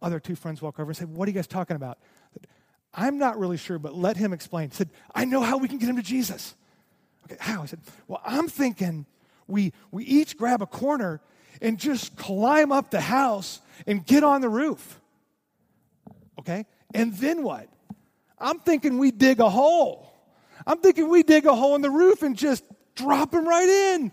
other 0.00 0.20
two 0.20 0.36
friends 0.36 0.60
walk 0.62 0.78
over 0.78 0.90
and 0.90 0.96
say, 0.96 1.04
What 1.04 1.26
are 1.26 1.30
you 1.30 1.34
guys 1.34 1.46
talking 1.46 1.76
about? 1.76 1.98
Said, 2.34 2.46
I'm 2.92 3.18
not 3.18 3.38
really 3.38 3.56
sure, 3.56 3.78
but 3.78 3.94
let 3.94 4.16
him 4.16 4.32
explain. 4.32 4.70
Said, 4.70 4.90
I 5.14 5.24
know 5.24 5.42
how 5.42 5.58
we 5.58 5.66
can 5.66 5.78
get 5.78 5.88
him 5.88 5.96
to 5.96 6.02
Jesus. 6.02 6.54
Okay, 7.24 7.36
how? 7.40 7.62
I 7.62 7.66
said, 7.66 7.80
Well, 8.06 8.20
I'm 8.24 8.48
thinking 8.48 9.06
we, 9.46 9.72
we 9.90 10.04
each 10.04 10.36
grab 10.36 10.62
a 10.62 10.66
corner 10.66 11.20
and 11.60 11.78
just 11.78 12.16
climb 12.16 12.72
up 12.72 12.90
the 12.90 13.00
house 13.00 13.60
and 13.86 14.04
get 14.04 14.22
on 14.24 14.40
the 14.40 14.48
roof. 14.48 15.00
Okay? 16.38 16.66
And 16.92 17.14
then 17.14 17.42
what? 17.42 17.68
I'm 18.38 18.58
thinking 18.58 18.98
we 18.98 19.10
dig 19.10 19.40
a 19.40 19.48
hole. 19.48 20.12
I'm 20.66 20.78
thinking 20.78 21.08
we 21.08 21.22
dig 21.22 21.46
a 21.46 21.54
hole 21.54 21.74
in 21.74 21.82
the 21.82 21.90
roof 21.90 22.22
and 22.22 22.36
just 22.36 22.64
drop 22.94 23.34
him 23.34 23.46
right 23.46 23.68
in. 23.68 24.12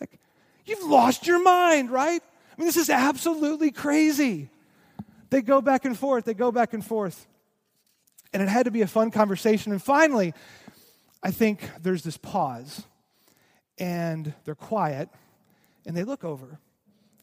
Like, 0.00 0.18
you've 0.64 0.82
lost 0.82 1.26
your 1.26 1.42
mind, 1.42 1.90
right? 1.90 2.22
I 2.22 2.60
mean, 2.60 2.66
this 2.66 2.76
is 2.76 2.90
absolutely 2.90 3.70
crazy. 3.70 4.50
They 5.30 5.42
go 5.42 5.60
back 5.60 5.84
and 5.84 5.98
forth, 5.98 6.24
they 6.24 6.34
go 6.34 6.52
back 6.52 6.74
and 6.74 6.84
forth. 6.84 7.26
And 8.32 8.42
it 8.42 8.48
had 8.48 8.64
to 8.64 8.70
be 8.70 8.82
a 8.82 8.86
fun 8.86 9.10
conversation. 9.10 9.72
And 9.72 9.82
finally, 9.82 10.34
I 11.22 11.30
think 11.30 11.68
there's 11.82 12.02
this 12.02 12.16
pause, 12.16 12.84
and 13.78 14.32
they're 14.44 14.54
quiet, 14.54 15.08
and 15.84 15.96
they 15.96 16.04
look 16.04 16.24
over, 16.24 16.58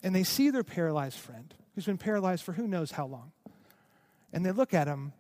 and 0.02 0.16
they 0.16 0.24
see 0.24 0.50
their 0.50 0.64
paralyzed 0.64 1.18
friend 1.18 1.54
who's 1.76 1.86
been 1.86 1.98
paralyzed 1.98 2.44
for 2.44 2.54
who 2.54 2.68
knows 2.68 2.92
how 2.92 3.06
long. 3.06 3.32
And 4.32 4.46
they 4.46 4.52
look 4.52 4.74
at 4.74 4.88
him, 4.88 5.14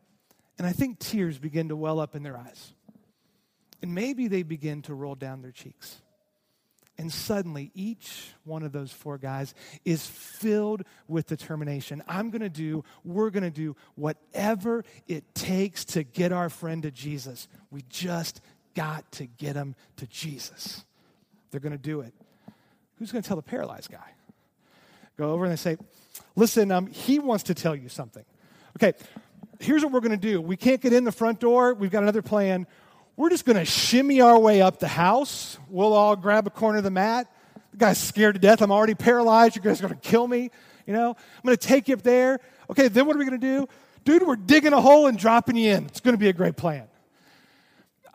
and 0.63 0.69
I 0.69 0.71
think 0.71 0.97
tears 0.97 1.37
begin 1.37 1.67
to 1.67 1.75
well 1.75 1.99
up 1.99 2.15
in 2.15 2.23
their 2.23 2.37
eyes. 2.37 2.71
And 3.81 3.93
maybe 3.93 4.29
they 4.29 4.43
begin 4.43 4.81
to 4.83 4.93
roll 4.93 5.13
down 5.13 5.41
their 5.41 5.51
cheeks. 5.51 6.01
And 6.97 7.11
suddenly, 7.11 7.69
each 7.75 8.29
one 8.45 8.63
of 8.63 8.71
those 8.71 8.89
four 8.89 9.17
guys 9.17 9.53
is 9.83 10.05
filled 10.05 10.83
with 11.09 11.27
determination. 11.27 12.01
I'm 12.07 12.29
going 12.29 12.43
to 12.43 12.49
do, 12.49 12.85
we're 13.03 13.29
going 13.29 13.43
to 13.43 13.49
do 13.49 13.75
whatever 13.95 14.85
it 15.05 15.35
takes 15.35 15.83
to 15.83 16.03
get 16.03 16.31
our 16.31 16.49
friend 16.49 16.83
to 16.83 16.91
Jesus. 16.91 17.49
We 17.69 17.83
just 17.89 18.39
got 18.73 19.11
to 19.13 19.25
get 19.25 19.57
him 19.57 19.75
to 19.97 20.07
Jesus. 20.07 20.85
They're 21.51 21.59
going 21.59 21.73
to 21.73 21.77
do 21.77 21.99
it. 21.99 22.13
Who's 22.99 23.11
going 23.11 23.21
to 23.21 23.27
tell 23.27 23.35
the 23.35 23.43
paralyzed 23.43 23.91
guy? 23.91 24.13
Go 25.17 25.31
over 25.31 25.43
and 25.43 25.51
they 25.51 25.57
say, 25.57 25.75
Listen, 26.37 26.71
um, 26.71 26.87
he 26.87 27.19
wants 27.19 27.43
to 27.43 27.53
tell 27.53 27.75
you 27.75 27.89
something. 27.89 28.23
Okay, 28.77 28.93
here's 29.59 29.83
what 29.83 29.91
we're 29.91 29.99
going 29.99 30.11
to 30.11 30.17
do. 30.17 30.41
We 30.41 30.57
can't 30.57 30.81
get 30.81 30.93
in 30.93 31.03
the 31.03 31.11
front 31.11 31.39
door. 31.39 31.73
We've 31.73 31.91
got 31.91 32.03
another 32.03 32.21
plan. 32.21 32.67
We're 33.15 33.29
just 33.29 33.45
going 33.45 33.57
to 33.57 33.65
shimmy 33.65 34.21
our 34.21 34.39
way 34.39 34.61
up 34.61 34.79
the 34.79 34.87
house. 34.87 35.57
We'll 35.69 35.93
all 35.93 36.15
grab 36.15 36.47
a 36.47 36.49
corner 36.49 36.79
of 36.79 36.83
the 36.83 36.91
mat. 36.91 37.31
The 37.71 37.77
guy's 37.77 37.97
scared 37.97 38.35
to 38.35 38.41
death. 38.41 38.61
I'm 38.61 38.71
already 38.71 38.95
paralyzed. 38.95 39.55
You 39.55 39.61
guys 39.61 39.79
are 39.79 39.87
going 39.87 39.99
to 39.99 40.09
kill 40.09 40.27
me. 40.27 40.49
You 40.87 40.93
know, 40.93 41.09
I'm 41.09 41.43
going 41.45 41.55
to 41.55 41.67
take 41.67 41.87
you 41.87 41.95
up 41.95 42.01
there. 42.01 42.39
Okay, 42.69 42.87
then 42.87 43.05
what 43.05 43.15
are 43.15 43.19
we 43.19 43.25
going 43.25 43.39
to 43.39 43.47
do? 43.47 43.67
Dude, 44.03 44.25
we're 44.25 44.35
digging 44.35 44.73
a 44.73 44.81
hole 44.81 45.07
and 45.07 45.17
dropping 45.17 45.55
you 45.55 45.71
in. 45.71 45.85
It's 45.85 45.99
going 45.99 46.13
to 46.13 46.19
be 46.19 46.29
a 46.29 46.33
great 46.33 46.57
plan. 46.57 46.87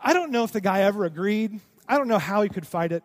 I 0.03 0.13
don't 0.13 0.31
know 0.31 0.45
if 0.45 0.53
the 0.53 0.61
guy 0.61 0.83
ever 0.83 1.05
agreed. 1.05 1.61
I 1.89 1.97
don't 1.97 2.09
know 2.09 2.19
how 2.19 2.43
he 2.43 2.49
could 2.49 2.67
fight 2.67 2.93
it. 2.93 3.03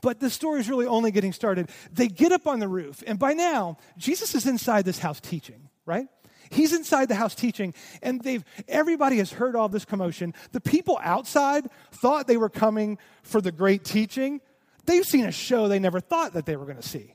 But 0.00 0.20
the 0.20 0.30
story 0.30 0.60
is 0.60 0.68
really 0.68 0.86
only 0.86 1.10
getting 1.10 1.32
started. 1.32 1.70
They 1.92 2.08
get 2.08 2.32
up 2.32 2.46
on 2.46 2.58
the 2.58 2.68
roof, 2.68 3.02
and 3.06 3.18
by 3.18 3.32
now, 3.32 3.78
Jesus 3.96 4.34
is 4.34 4.46
inside 4.46 4.84
this 4.84 4.98
house 4.98 5.20
teaching, 5.20 5.68
right? 5.86 6.06
He's 6.50 6.72
inside 6.72 7.08
the 7.08 7.14
house 7.14 7.34
teaching, 7.34 7.74
and 8.02 8.20
they've 8.20 8.44
everybody 8.68 9.18
has 9.18 9.32
heard 9.32 9.56
all 9.56 9.68
this 9.68 9.84
commotion. 9.84 10.34
The 10.52 10.60
people 10.60 10.98
outside 11.02 11.68
thought 11.92 12.26
they 12.26 12.36
were 12.36 12.48
coming 12.50 12.98
for 13.22 13.40
the 13.40 13.52
great 13.52 13.84
teaching. 13.84 14.40
They've 14.84 15.04
seen 15.04 15.26
a 15.26 15.32
show 15.32 15.68
they 15.68 15.78
never 15.78 16.00
thought 16.00 16.32
that 16.34 16.46
they 16.46 16.56
were 16.56 16.64
going 16.64 16.78
to 16.78 16.88
see. 16.88 17.12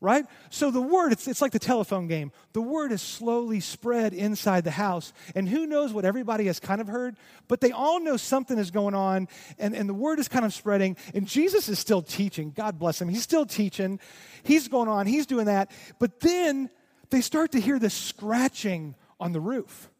Right? 0.00 0.26
So 0.48 0.70
the 0.70 0.80
word, 0.80 1.10
it's, 1.10 1.26
it's 1.26 1.42
like 1.42 1.50
the 1.50 1.58
telephone 1.58 2.06
game. 2.06 2.30
The 2.52 2.62
word 2.62 2.92
is 2.92 3.02
slowly 3.02 3.58
spread 3.58 4.14
inside 4.14 4.62
the 4.62 4.70
house. 4.70 5.12
And 5.34 5.48
who 5.48 5.66
knows 5.66 5.92
what 5.92 6.04
everybody 6.04 6.46
has 6.46 6.60
kind 6.60 6.80
of 6.80 6.86
heard, 6.86 7.16
but 7.48 7.60
they 7.60 7.72
all 7.72 7.98
know 7.98 8.16
something 8.16 8.58
is 8.58 8.70
going 8.70 8.94
on, 8.94 9.26
and, 9.58 9.74
and 9.74 9.88
the 9.88 9.94
word 9.94 10.20
is 10.20 10.28
kind 10.28 10.44
of 10.44 10.54
spreading. 10.54 10.96
And 11.14 11.26
Jesus 11.26 11.68
is 11.68 11.80
still 11.80 12.00
teaching. 12.00 12.52
God 12.52 12.78
bless 12.78 13.02
him. 13.02 13.08
He's 13.08 13.24
still 13.24 13.44
teaching. 13.44 13.98
He's 14.44 14.68
going 14.68 14.88
on, 14.88 15.08
he's 15.08 15.26
doing 15.26 15.46
that. 15.46 15.72
But 15.98 16.20
then 16.20 16.70
they 17.10 17.20
start 17.20 17.52
to 17.52 17.60
hear 17.60 17.78
this 17.78 17.94
scratching 17.94 18.94
on 19.20 19.32
the 19.32 19.40
roof. 19.40 19.90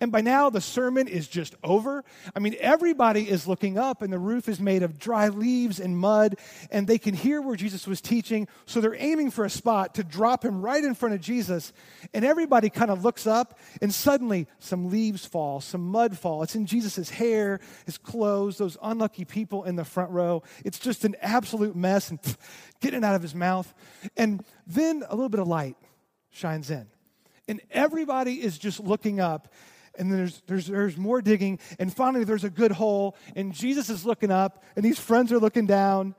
And 0.00 0.12
by 0.12 0.20
now, 0.20 0.50
the 0.50 0.60
sermon 0.60 1.08
is 1.08 1.26
just 1.28 1.54
over. 1.64 2.04
I 2.34 2.40
mean, 2.40 2.56
everybody 2.60 3.28
is 3.28 3.46
looking 3.46 3.78
up, 3.78 4.02
and 4.02 4.12
the 4.12 4.18
roof 4.18 4.48
is 4.48 4.60
made 4.60 4.82
of 4.82 4.98
dry 4.98 5.28
leaves 5.28 5.80
and 5.80 5.96
mud, 5.96 6.36
and 6.70 6.86
they 6.86 6.98
can 6.98 7.14
hear 7.14 7.40
where 7.40 7.56
Jesus 7.56 7.86
was 7.86 8.00
teaching. 8.00 8.48
So 8.66 8.80
they're 8.80 8.94
aiming 8.94 9.30
for 9.30 9.44
a 9.44 9.50
spot 9.50 9.94
to 9.94 10.04
drop 10.04 10.44
him 10.44 10.60
right 10.60 10.82
in 10.82 10.94
front 10.94 11.14
of 11.14 11.20
Jesus. 11.20 11.72
And 12.12 12.24
everybody 12.24 12.68
kind 12.68 12.90
of 12.90 13.02
looks 13.02 13.26
up, 13.26 13.58
and 13.80 13.92
suddenly 13.92 14.46
some 14.58 14.90
leaves 14.90 15.24
fall, 15.24 15.60
some 15.60 15.88
mud 15.88 16.18
fall. 16.18 16.42
It's 16.42 16.54
in 16.54 16.66
Jesus' 16.66 17.08
hair, 17.08 17.60
his 17.86 17.96
clothes, 17.96 18.58
those 18.58 18.76
unlucky 18.82 19.24
people 19.24 19.64
in 19.64 19.76
the 19.76 19.84
front 19.84 20.10
row. 20.10 20.42
It's 20.64 20.78
just 20.78 21.04
an 21.04 21.16
absolute 21.22 21.74
mess, 21.74 22.10
and 22.10 22.18
getting 22.80 23.04
out 23.04 23.14
of 23.14 23.22
his 23.22 23.34
mouth. 23.34 23.72
And 24.16 24.44
then 24.66 25.02
a 25.08 25.14
little 25.14 25.30
bit 25.30 25.40
of 25.40 25.48
light 25.48 25.76
shines 26.30 26.70
in. 26.70 26.86
And 27.46 27.60
everybody 27.70 28.42
is 28.42 28.58
just 28.58 28.80
looking 28.80 29.20
up. 29.20 29.52
And 29.98 30.12
there's, 30.12 30.42
there's, 30.46 30.66
there's 30.66 30.96
more 30.96 31.20
digging. 31.20 31.58
And 31.78 31.92
finally, 31.92 32.24
there's 32.24 32.44
a 32.44 32.50
good 32.50 32.72
hole. 32.72 33.16
And 33.34 33.52
Jesus 33.52 33.90
is 33.90 34.04
looking 34.04 34.30
up. 34.30 34.62
And 34.76 34.84
these 34.84 34.98
friends 34.98 35.32
are 35.32 35.38
looking 35.38 35.66
down, 35.66 36.14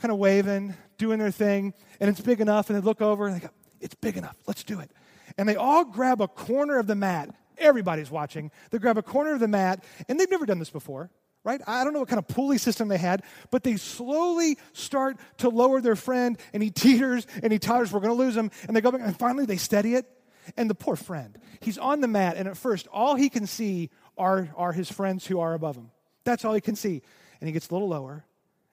kind 0.00 0.12
of 0.12 0.18
waving, 0.18 0.74
doing 0.98 1.18
their 1.18 1.30
thing. 1.30 1.72
And 2.00 2.10
it's 2.10 2.20
big 2.20 2.40
enough. 2.40 2.68
And 2.68 2.78
they 2.78 2.84
look 2.84 3.00
over 3.00 3.26
and 3.26 3.36
they 3.36 3.40
go, 3.40 3.50
It's 3.80 3.94
big 3.94 4.16
enough. 4.16 4.36
Let's 4.46 4.64
do 4.64 4.80
it. 4.80 4.90
And 5.38 5.48
they 5.48 5.56
all 5.56 5.84
grab 5.84 6.20
a 6.20 6.28
corner 6.28 6.78
of 6.78 6.86
the 6.86 6.94
mat. 6.94 7.34
Everybody's 7.56 8.10
watching. 8.10 8.50
They 8.70 8.78
grab 8.78 8.98
a 8.98 9.02
corner 9.02 9.32
of 9.32 9.40
the 9.40 9.48
mat. 9.48 9.84
And 10.08 10.18
they've 10.18 10.30
never 10.30 10.44
done 10.44 10.58
this 10.58 10.70
before 10.70 11.10
right? 11.44 11.60
I 11.66 11.84
don't 11.84 11.92
know 11.92 12.00
what 12.00 12.08
kind 12.08 12.18
of 12.18 12.26
pulley 12.26 12.58
system 12.58 12.88
they 12.88 12.98
had, 12.98 13.22
but 13.50 13.62
they 13.62 13.76
slowly 13.76 14.58
start 14.72 15.18
to 15.38 15.50
lower 15.50 15.80
their 15.80 15.94
friend, 15.94 16.38
and 16.52 16.62
he 16.62 16.70
teeters 16.72 17.26
and 17.42 17.52
he 17.52 17.58
totters. 17.58 17.92
We're 17.92 18.00
going 18.00 18.16
to 18.16 18.22
lose 18.22 18.36
him. 18.36 18.50
And 18.66 18.74
they 18.74 18.80
go 18.80 18.90
back, 18.90 19.02
and 19.02 19.16
finally 19.16 19.44
they 19.44 19.58
steady 19.58 19.94
it. 19.94 20.10
And 20.56 20.68
the 20.68 20.74
poor 20.74 20.96
friend, 20.96 21.38
he's 21.60 21.78
on 21.78 22.02
the 22.02 22.08
mat, 22.08 22.36
and 22.36 22.46
at 22.46 22.56
first, 22.56 22.86
all 22.92 23.14
he 23.14 23.30
can 23.30 23.46
see 23.46 23.88
are, 24.18 24.50
are 24.56 24.72
his 24.72 24.90
friends 24.90 25.26
who 25.26 25.40
are 25.40 25.54
above 25.54 25.76
him. 25.76 25.90
That's 26.24 26.44
all 26.44 26.52
he 26.52 26.60
can 26.60 26.76
see. 26.76 27.00
And 27.40 27.48
he 27.48 27.52
gets 27.52 27.70
a 27.70 27.72
little 27.72 27.88
lower, 27.88 28.26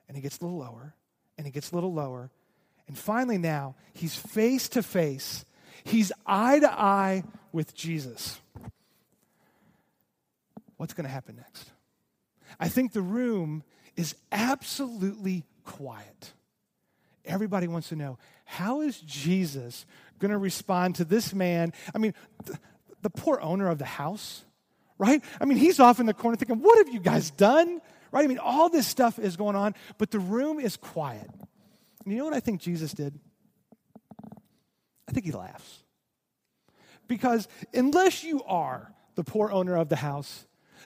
and 0.07 0.17
he 0.17 0.21
gets 0.21 0.39
a 0.39 0.43
little 0.43 0.59
lower, 0.59 0.93
and 1.37 1.47
he 1.47 1.51
gets 1.51 1.71
a 1.71 1.75
little 1.75 1.93
lower. 1.93 2.29
And 2.87 2.97
finally, 2.97 3.37
now, 3.37 3.75
he's 3.93 4.17
face 4.17 4.67
to 4.69 4.83
face, 4.83 5.45
he's 5.85 6.11
eye 6.25 6.59
to 6.59 6.69
eye 6.69 7.23
with 7.53 7.73
Jesus. 7.73 8.41
What's 10.75 10.93
going 10.93 11.05
to 11.05 11.11
happen 11.11 11.37
next? 11.37 11.70
I 12.61 12.69
think 12.69 12.93
the 12.93 13.01
room 13.01 13.63
is 13.97 14.15
absolutely 14.31 15.45
quiet. 15.65 16.33
Everybody 17.25 17.67
wants 17.67 17.89
to 17.89 17.95
know 17.95 18.19
how 18.45 18.81
is 18.81 18.99
Jesus 18.99 19.85
going 20.19 20.31
to 20.31 20.37
respond 20.37 20.95
to 20.95 21.05
this 21.05 21.33
man? 21.33 21.73
I 21.93 21.97
mean, 21.97 22.13
the, 22.45 22.59
the 23.01 23.09
poor 23.09 23.41
owner 23.41 23.67
of 23.67 23.79
the 23.79 23.85
house, 23.85 24.43
right? 24.99 25.23
I 25.39 25.45
mean, 25.45 25.57
he's 25.57 25.79
off 25.79 25.99
in 25.99 26.05
the 26.05 26.13
corner 26.13 26.37
thinking, 26.37 26.61
what 26.61 26.77
have 26.77 26.93
you 26.93 26.99
guys 26.99 27.31
done? 27.31 27.81
Right? 28.11 28.23
I 28.23 28.27
mean, 28.27 28.39
all 28.39 28.69
this 28.69 28.85
stuff 28.85 29.17
is 29.17 29.35
going 29.35 29.55
on, 29.55 29.73
but 29.97 30.11
the 30.11 30.19
room 30.19 30.59
is 30.59 30.77
quiet. 30.77 31.29
And 32.03 32.13
you 32.13 32.19
know 32.19 32.25
what 32.25 32.33
I 32.33 32.39
think 32.41 32.61
Jesus 32.61 32.93
did? 32.93 33.19
I 35.07 35.11
think 35.11 35.25
he 35.25 35.31
laughs. 35.31 35.83
Because 37.07 37.47
unless 37.73 38.23
you 38.23 38.43
are 38.43 38.93
the 39.15 39.23
poor 39.23 39.51
owner 39.51 39.75
of 39.75 39.89
the 39.89 39.95
house, 39.95 40.45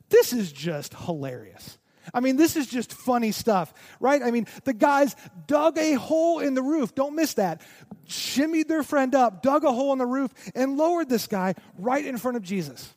this 0.09 0.33
is 0.33 0.51
just 0.51 0.93
hilarious. 0.93 1.77
I 2.13 2.19
mean, 2.19 2.35
this 2.35 2.55
is 2.55 2.67
just 2.67 2.93
funny 2.93 3.31
stuff, 3.31 3.73
right? 3.99 4.21
I 4.21 4.31
mean, 4.31 4.47
the 4.63 4.73
guys 4.73 5.15
dug 5.47 5.77
a 5.77 5.93
hole 5.93 6.39
in 6.39 6.53
the 6.53 6.61
roof. 6.61 6.93
Don't 6.93 7.15
miss 7.15 7.35
that. 7.35 7.61
Shimmied 8.07 8.67
their 8.67 8.83
friend 8.83 9.15
up, 9.15 9.41
dug 9.41 9.63
a 9.63 9.71
hole 9.71 9.91
in 9.91 9.97
the 9.97 10.05
roof, 10.05 10.31
and 10.53 10.77
lowered 10.77 11.09
this 11.09 11.27
guy 11.27 11.55
right 11.77 12.05
in 12.05 12.17
front 12.17 12.37
of 12.37 12.43
Jesus. 12.43 12.93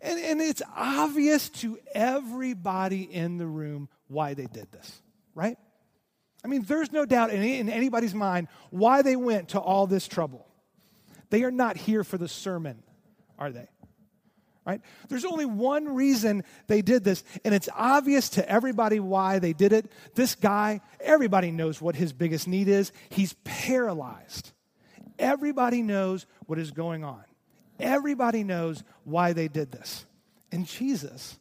And, 0.00 0.18
and 0.18 0.40
it's 0.40 0.62
obvious 0.76 1.48
to 1.50 1.78
everybody 1.92 3.02
in 3.02 3.36
the 3.36 3.46
room 3.46 3.88
why 4.06 4.34
they 4.34 4.46
did 4.46 4.70
this, 4.72 5.02
right? 5.34 5.58
I 6.44 6.48
mean, 6.48 6.62
there's 6.62 6.92
no 6.92 7.04
doubt 7.04 7.30
in, 7.30 7.42
in 7.42 7.68
anybody's 7.68 8.14
mind 8.14 8.48
why 8.70 9.02
they 9.02 9.16
went 9.16 9.50
to 9.50 9.60
all 9.60 9.86
this 9.86 10.06
trouble. 10.06 10.46
They 11.30 11.42
are 11.42 11.50
not 11.50 11.76
here 11.76 12.04
for 12.04 12.16
the 12.16 12.28
sermon, 12.28 12.82
are 13.38 13.50
they? 13.50 13.68
Right? 14.68 14.82
There's 15.08 15.24
only 15.24 15.46
one 15.46 15.94
reason 15.94 16.44
they 16.66 16.82
did 16.82 17.02
this, 17.02 17.24
and 17.42 17.54
it's 17.54 17.70
obvious 17.74 18.28
to 18.30 18.46
everybody 18.46 19.00
why 19.00 19.38
they 19.38 19.54
did 19.54 19.72
it. 19.72 19.90
This 20.14 20.34
guy, 20.34 20.82
everybody 21.00 21.50
knows 21.50 21.80
what 21.80 21.96
his 21.96 22.12
biggest 22.12 22.46
need 22.46 22.68
is. 22.68 22.92
He's 23.08 23.32
paralyzed. 23.44 24.52
Everybody 25.18 25.80
knows 25.80 26.26
what 26.44 26.58
is 26.58 26.70
going 26.70 27.02
on. 27.02 27.24
Everybody 27.80 28.44
knows 28.44 28.84
why 29.04 29.32
they 29.32 29.48
did 29.48 29.72
this. 29.72 30.04
And 30.52 30.66
Jesus, 30.66 31.38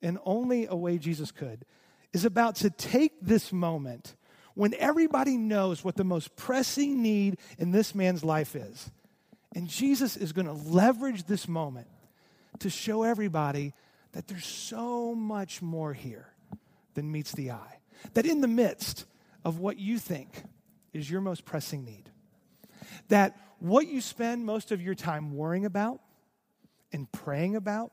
in 0.00 0.18
only 0.24 0.66
a 0.66 0.74
way 0.74 0.96
Jesus 0.96 1.30
could, 1.30 1.66
is 2.14 2.24
about 2.24 2.56
to 2.56 2.70
take 2.70 3.12
this 3.20 3.52
moment 3.52 4.16
when 4.54 4.72
everybody 4.74 5.36
knows 5.36 5.84
what 5.84 5.96
the 5.96 6.04
most 6.04 6.36
pressing 6.36 7.02
need 7.02 7.36
in 7.58 7.70
this 7.70 7.94
man's 7.94 8.24
life 8.24 8.56
is 8.56 8.90
And 9.54 9.68
Jesus 9.68 10.16
is 10.16 10.32
going 10.32 10.46
to 10.46 10.52
leverage 10.52 11.24
this 11.24 11.46
moment 11.46 11.88
to 12.62 12.70
show 12.70 13.02
everybody 13.02 13.74
that 14.12 14.26
there's 14.28 14.46
so 14.46 15.14
much 15.14 15.62
more 15.62 15.92
here 15.92 16.28
than 16.94 17.10
meets 17.10 17.32
the 17.32 17.50
eye. 17.50 17.78
That 18.14 18.26
in 18.26 18.40
the 18.40 18.48
midst 18.48 19.04
of 19.44 19.58
what 19.58 19.78
you 19.78 19.98
think 19.98 20.28
is 20.92 21.10
your 21.10 21.20
most 21.20 21.44
pressing 21.44 21.84
need, 21.84 22.10
that 23.08 23.38
what 23.58 23.86
you 23.86 24.00
spend 24.00 24.44
most 24.44 24.72
of 24.72 24.82
your 24.82 24.94
time 24.94 25.34
worrying 25.34 25.64
about 25.64 26.00
and 26.92 27.10
praying 27.10 27.56
about 27.56 27.92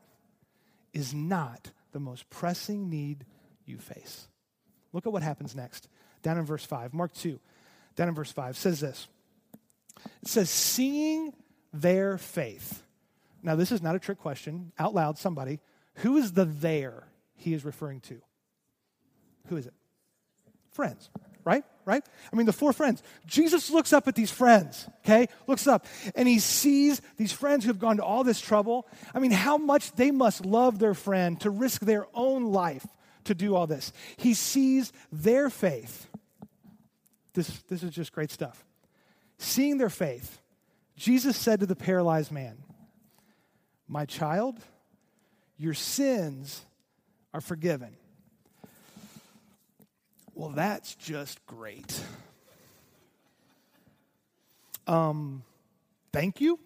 is 0.93 1.13
not 1.13 1.71
the 1.91 1.99
most 1.99 2.29
pressing 2.29 2.89
need 2.89 3.25
you 3.65 3.77
face. 3.77 4.27
Look 4.93 5.05
at 5.05 5.13
what 5.13 5.23
happens 5.23 5.55
next. 5.55 5.87
Down 6.23 6.37
in 6.37 6.45
verse 6.45 6.65
5, 6.65 6.93
Mark 6.93 7.13
2, 7.13 7.39
down 7.95 8.09
in 8.09 8.15
verse 8.15 8.31
5 8.31 8.57
says 8.57 8.79
this. 8.79 9.07
It 10.21 10.27
says, 10.27 10.49
seeing 10.49 11.33
their 11.71 12.17
faith. 12.17 12.83
Now, 13.41 13.55
this 13.55 13.71
is 13.71 13.81
not 13.81 13.95
a 13.95 13.99
trick 13.99 14.19
question. 14.19 14.71
Out 14.77 14.93
loud, 14.93 15.17
somebody. 15.17 15.59
Who 15.95 16.17
is 16.17 16.33
the 16.33 16.45
there 16.45 17.07
he 17.35 17.53
is 17.53 17.63
referring 17.65 18.01
to? 18.01 18.21
Who 19.47 19.57
is 19.57 19.65
it? 19.65 19.73
Friends, 20.71 21.09
right? 21.43 21.63
Right? 21.85 22.03
I 22.31 22.35
mean, 22.35 22.45
the 22.45 22.53
four 22.53 22.73
friends. 22.73 23.01
Jesus 23.25 23.71
looks 23.71 23.93
up 23.93 24.07
at 24.07 24.15
these 24.15 24.29
friends, 24.29 24.87
okay? 24.99 25.27
Looks 25.47 25.67
up, 25.67 25.87
and 26.15 26.27
he 26.27 26.39
sees 26.39 27.01
these 27.17 27.31
friends 27.31 27.63
who 27.63 27.69
have 27.69 27.79
gone 27.79 27.97
to 27.97 28.03
all 28.03 28.23
this 28.23 28.39
trouble. 28.39 28.87
I 29.13 29.19
mean, 29.19 29.31
how 29.31 29.57
much 29.57 29.93
they 29.93 30.11
must 30.11 30.45
love 30.45 30.77
their 30.79 30.93
friend 30.93 31.39
to 31.41 31.49
risk 31.49 31.81
their 31.81 32.05
own 32.13 32.51
life 32.51 32.85
to 33.29 33.35
do 33.35 33.55
all 33.55 33.67
this. 33.67 33.93
He 34.17 34.33
sees 34.33 34.91
their 35.11 35.49
faith. 35.49 36.07
This, 37.33 37.47
this 37.69 37.83
is 37.83 37.91
just 37.91 38.11
great 38.11 38.31
stuff. 38.31 38.65
Seeing 39.37 39.77
their 39.77 39.89
faith, 39.89 40.41
Jesus 40.95 41.37
said 41.37 41.61
to 41.61 41.65
the 41.65 41.75
paralyzed 41.75 42.31
man, 42.31 42.57
My 43.89 44.05
child, 44.05 44.59
your 45.57 45.73
sins 45.73 46.63
are 47.33 47.41
forgiven. 47.41 47.97
Well, 50.35 50.51
that's 50.51 50.93
just 50.95 51.43
great. 51.47 51.99
Um, 54.85 55.43
thank 56.13 56.39
you. 56.39 56.59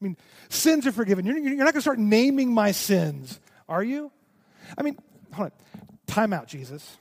I 0.00 0.04
mean, 0.04 0.16
sins 0.48 0.84
are 0.86 0.92
forgiven. 0.92 1.24
You're, 1.24 1.38
you're 1.38 1.56
not 1.56 1.72
going 1.72 1.74
to 1.74 1.80
start 1.80 2.00
naming 2.00 2.52
my 2.52 2.72
sins, 2.72 3.38
are 3.68 3.82
you? 3.82 4.10
I 4.76 4.82
mean, 4.82 4.98
hold 5.32 5.46
on. 5.46 5.52
Time 6.08 6.32
out, 6.32 6.48
Jesus. 6.48 6.98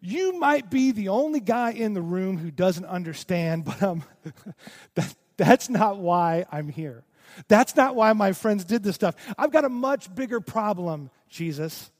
You 0.00 0.38
might 0.38 0.70
be 0.70 0.92
the 0.92 1.08
only 1.08 1.40
guy 1.40 1.72
in 1.72 1.92
the 1.92 2.02
room 2.02 2.38
who 2.38 2.50
doesn't 2.50 2.86
understand, 2.86 3.64
but 3.66 3.82
um, 3.82 4.02
that, 4.94 5.14
that's 5.36 5.68
not 5.68 5.98
why 5.98 6.46
I'm 6.50 6.68
here. 6.70 7.04
That's 7.48 7.76
not 7.76 7.94
why 7.94 8.12
my 8.12 8.32
friends 8.32 8.64
did 8.64 8.82
this 8.82 8.94
stuff. 8.94 9.14
I've 9.36 9.50
got 9.52 9.64
a 9.64 9.68
much 9.68 10.14
bigger 10.14 10.40
problem, 10.40 11.10
Jesus. 11.28 11.90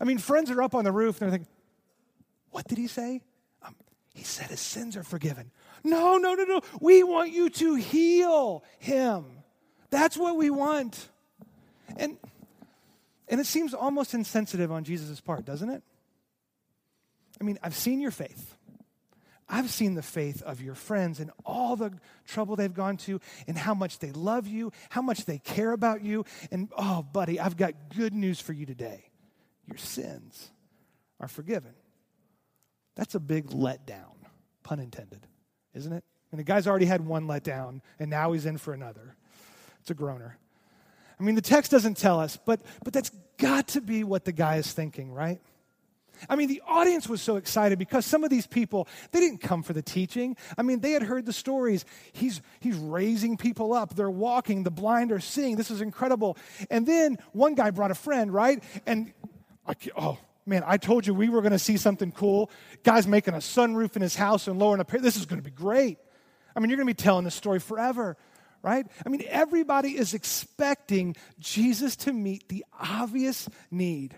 I 0.00 0.04
mean, 0.04 0.18
friends 0.18 0.50
are 0.50 0.62
up 0.62 0.74
on 0.74 0.84
the 0.84 0.92
roof 0.92 1.20
and 1.20 1.30
they're 1.30 1.38
thinking, 1.38 1.52
what 2.50 2.66
did 2.68 2.78
he 2.78 2.86
say? 2.86 3.22
Um, 3.62 3.74
he 4.14 4.24
said 4.24 4.48
his 4.48 4.60
sins 4.60 4.96
are 4.96 5.02
forgiven. 5.02 5.50
No, 5.84 6.16
no, 6.18 6.34
no, 6.34 6.44
no. 6.44 6.60
We 6.80 7.02
want 7.02 7.32
you 7.32 7.50
to 7.50 7.74
heal 7.74 8.62
him. 8.78 9.24
That's 9.90 10.16
what 10.16 10.36
we 10.36 10.50
want. 10.50 11.08
And, 11.96 12.16
and 13.28 13.40
it 13.40 13.46
seems 13.46 13.74
almost 13.74 14.14
insensitive 14.14 14.70
on 14.70 14.84
Jesus' 14.84 15.20
part, 15.20 15.44
doesn't 15.44 15.70
it? 15.70 15.82
I 17.40 17.44
mean, 17.44 17.58
I've 17.62 17.74
seen 17.74 18.00
your 18.00 18.10
faith. 18.10 18.56
I've 19.52 19.70
seen 19.70 19.94
the 19.94 20.02
faith 20.02 20.42
of 20.42 20.62
your 20.62 20.74
friends 20.74 21.20
and 21.20 21.30
all 21.44 21.76
the 21.76 21.92
trouble 22.26 22.56
they've 22.56 22.72
gone 22.72 22.96
to, 22.98 23.20
and 23.46 23.58
how 23.58 23.74
much 23.74 23.98
they 23.98 24.10
love 24.10 24.46
you, 24.46 24.72
how 24.88 25.02
much 25.02 25.26
they 25.26 25.38
care 25.38 25.72
about 25.72 26.02
you. 26.02 26.24
And 26.50 26.70
oh, 26.76 27.02
buddy, 27.02 27.38
I've 27.38 27.58
got 27.58 27.74
good 27.94 28.14
news 28.14 28.40
for 28.40 28.54
you 28.54 28.64
today. 28.64 29.10
Your 29.66 29.76
sins 29.76 30.50
are 31.20 31.28
forgiven. 31.28 31.74
That's 32.96 33.14
a 33.14 33.20
big 33.20 33.48
letdown, 33.48 34.14
pun 34.62 34.80
intended, 34.80 35.26
isn't 35.74 35.92
it? 35.92 36.04
And 36.30 36.38
the 36.38 36.44
guy's 36.44 36.66
already 36.66 36.86
had 36.86 37.06
one 37.06 37.26
letdown, 37.26 37.82
and 37.98 38.08
now 38.08 38.32
he's 38.32 38.46
in 38.46 38.56
for 38.56 38.72
another. 38.72 39.16
It's 39.82 39.90
a 39.90 39.94
groaner. 39.94 40.38
I 41.20 41.22
mean, 41.22 41.34
the 41.34 41.42
text 41.42 41.70
doesn't 41.70 41.98
tell 41.98 42.18
us, 42.18 42.38
but, 42.42 42.62
but 42.82 42.94
that's 42.94 43.10
got 43.36 43.68
to 43.68 43.82
be 43.82 44.02
what 44.02 44.24
the 44.24 44.32
guy 44.32 44.56
is 44.56 44.72
thinking, 44.72 45.12
right? 45.12 45.42
I 46.28 46.36
mean, 46.36 46.48
the 46.48 46.62
audience 46.66 47.08
was 47.08 47.22
so 47.22 47.36
excited 47.36 47.78
because 47.78 48.06
some 48.06 48.24
of 48.24 48.30
these 48.30 48.46
people, 48.46 48.88
they 49.10 49.20
didn't 49.20 49.40
come 49.40 49.62
for 49.62 49.72
the 49.72 49.82
teaching. 49.82 50.36
I 50.56 50.62
mean, 50.62 50.80
they 50.80 50.92
had 50.92 51.02
heard 51.02 51.26
the 51.26 51.32
stories. 51.32 51.84
He's, 52.12 52.40
he's 52.60 52.76
raising 52.76 53.36
people 53.36 53.72
up. 53.72 53.94
They're 53.94 54.10
walking. 54.10 54.62
The 54.62 54.70
blind 54.70 55.12
are 55.12 55.20
seeing. 55.20 55.56
This 55.56 55.70
is 55.70 55.80
incredible. 55.80 56.36
And 56.70 56.86
then 56.86 57.18
one 57.32 57.54
guy 57.54 57.70
brought 57.70 57.90
a 57.90 57.96
friend, 57.96 58.32
right? 58.32 58.62
And, 58.86 59.12
oh, 59.96 60.18
man, 60.46 60.62
I 60.66 60.76
told 60.76 61.06
you 61.06 61.14
we 61.14 61.28
were 61.28 61.40
going 61.40 61.52
to 61.52 61.58
see 61.58 61.76
something 61.76 62.12
cool. 62.12 62.50
Guy's 62.82 63.06
making 63.06 63.34
a 63.34 63.38
sunroof 63.38 63.96
in 63.96 64.02
his 64.02 64.16
house 64.16 64.46
and 64.48 64.58
lowering 64.58 64.80
a 64.80 64.84
pair. 64.84 65.00
This 65.00 65.16
is 65.16 65.26
going 65.26 65.40
to 65.40 65.44
be 65.44 65.54
great. 65.54 65.98
I 66.54 66.60
mean, 66.60 66.68
you're 66.68 66.76
going 66.76 66.88
to 66.88 66.94
be 66.94 67.02
telling 67.02 67.24
this 67.24 67.34
story 67.34 67.60
forever, 67.60 68.16
right? 68.62 68.86
I 69.04 69.08
mean, 69.08 69.24
everybody 69.28 69.96
is 69.96 70.14
expecting 70.14 71.16
Jesus 71.38 71.96
to 71.96 72.12
meet 72.12 72.48
the 72.48 72.64
obvious 72.78 73.48
need. 73.70 74.16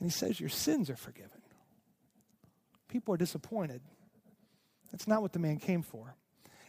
And 0.00 0.10
he 0.10 0.10
says, 0.10 0.40
Your 0.40 0.48
sins 0.48 0.90
are 0.90 0.96
forgiven. 0.96 1.42
People 2.88 3.14
are 3.14 3.18
disappointed. 3.18 3.82
That's 4.90 5.06
not 5.06 5.22
what 5.22 5.32
the 5.32 5.38
man 5.38 5.58
came 5.58 5.82
for. 5.82 6.16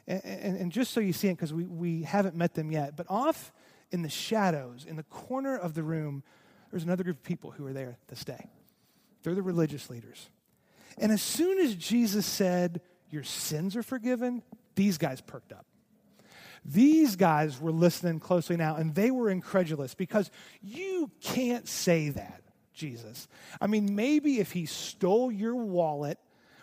And, 0.05 0.21
and, 0.23 0.57
and 0.57 0.71
just 0.71 0.91
so 0.91 0.99
you 0.99 1.13
see 1.13 1.29
it, 1.29 1.33
because 1.35 1.53
we, 1.53 1.65
we 1.65 2.03
haven't 2.03 2.35
met 2.35 2.53
them 2.53 2.71
yet, 2.71 2.95
but 2.95 3.07
off 3.09 3.51
in 3.91 4.03
the 4.03 4.09
shadows, 4.09 4.85
in 4.87 4.95
the 4.95 5.03
corner 5.03 5.57
of 5.57 5.73
the 5.73 5.83
room, 5.83 6.23
there's 6.69 6.83
another 6.83 7.03
group 7.03 7.17
of 7.17 7.23
people 7.23 7.51
who 7.51 7.65
are 7.65 7.73
there 7.73 7.97
this 8.07 8.23
day. 8.23 8.49
They're 9.23 9.35
the 9.35 9.41
religious 9.41 9.89
leaders. 9.89 10.29
And 10.97 11.11
as 11.11 11.21
soon 11.21 11.59
as 11.59 11.75
Jesus 11.75 12.25
said, 12.25 12.81
Your 13.09 13.23
sins 13.23 13.75
are 13.75 13.83
forgiven, 13.83 14.43
these 14.75 14.97
guys 14.97 15.21
perked 15.21 15.53
up. 15.53 15.65
These 16.63 17.15
guys 17.15 17.59
were 17.59 17.71
listening 17.71 18.19
closely 18.19 18.55
now, 18.55 18.75
and 18.75 18.93
they 18.93 19.09
were 19.09 19.29
incredulous 19.29 19.95
because 19.95 20.29
you 20.61 21.09
can't 21.19 21.67
say 21.67 22.09
that. 22.09 22.43
Jesus. 22.81 23.27
I 23.61 23.67
mean, 23.67 23.95
maybe 23.95 24.39
if 24.39 24.51
he 24.51 24.65
stole 24.65 25.31
your 25.31 25.55
wallet, 25.55 26.17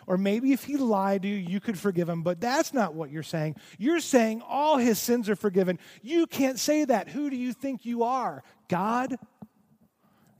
or 0.05 0.17
maybe 0.17 0.51
if 0.51 0.65
he 0.65 0.75
lied 0.75 1.21
to 1.21 1.27
you, 1.27 1.35
you 1.35 1.59
could 1.59 1.79
forgive 1.79 2.09
him, 2.09 2.23
but 2.23 2.41
that's 2.41 2.73
not 2.73 2.93
what 2.93 3.09
you're 3.09 3.23
saying. 3.23 3.55
You're 3.77 4.01
saying 4.01 4.41
all 4.45 4.77
his 4.77 4.99
sins 4.99 5.29
are 5.29 5.35
forgiven. 5.35 5.79
You 6.01 6.27
can't 6.27 6.59
say 6.59 6.83
that. 6.83 7.07
Who 7.07 7.29
do 7.29 7.37
you 7.37 7.53
think 7.53 7.85
you 7.85 8.03
are? 8.03 8.43
God? 8.67 9.15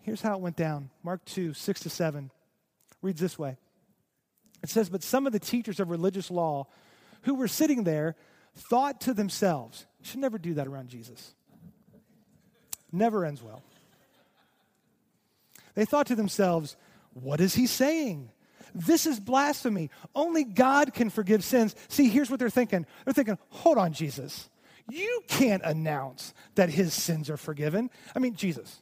Here's 0.02 0.22
how 0.22 0.36
it 0.36 0.42
went 0.42 0.58
down 0.58 0.90
Mark 1.02 1.24
2, 1.26 1.54
6 1.54 1.80
to 1.82 1.90
7 1.90 2.30
reads 3.02 3.22
this 3.22 3.40
way 3.40 3.58
It 4.62 4.70
says, 4.70 4.90
But 4.90 5.02
some 5.02 5.26
of 5.26 5.34
the 5.34 5.40
teachers 5.40 5.80
of 5.80 5.90
religious 5.90 6.30
law 6.30 6.68
who 7.22 7.36
were 7.36 7.48
sitting 7.48 7.86
there 7.86 8.16
thought 8.56 9.02
to 9.02 9.14
themselves, 9.14 9.86
you 10.00 10.06
should 10.06 10.20
never 10.20 10.38
do 10.38 10.56
that 10.56 10.68
around 10.68 10.90
Jesus. 10.90 11.36
Never 12.92 13.24
ends 13.24 13.42
well. 13.42 13.64
They 15.80 15.86
thought 15.86 16.08
to 16.08 16.16
themselves, 16.16 16.76
What 17.14 17.40
is 17.40 17.56
he 17.56 17.66
saying? 17.66 18.32
This 18.76 19.06
is 19.06 19.18
blasphemy. 19.18 19.90
Only 20.14 20.44
God 20.44 20.94
can 20.94 21.10
forgive 21.10 21.42
sins. 21.42 21.74
See, 21.88 22.10
here's 22.10 22.30
what 22.30 22.38
they're 22.38 22.50
thinking. 22.50 22.86
They're 23.06 23.14
thinking, 23.14 23.38
Hold 23.52 23.78
on, 23.78 23.94
Jesus. 23.94 24.50
You 24.90 25.24
can't 25.30 25.64
announce 25.64 26.34
that 26.56 26.70
his 26.70 26.94
sins 26.94 27.30
are 27.30 27.38
forgiven. 27.38 27.90
I 28.14 28.20
mean, 28.20 28.36
Jesus, 28.36 28.82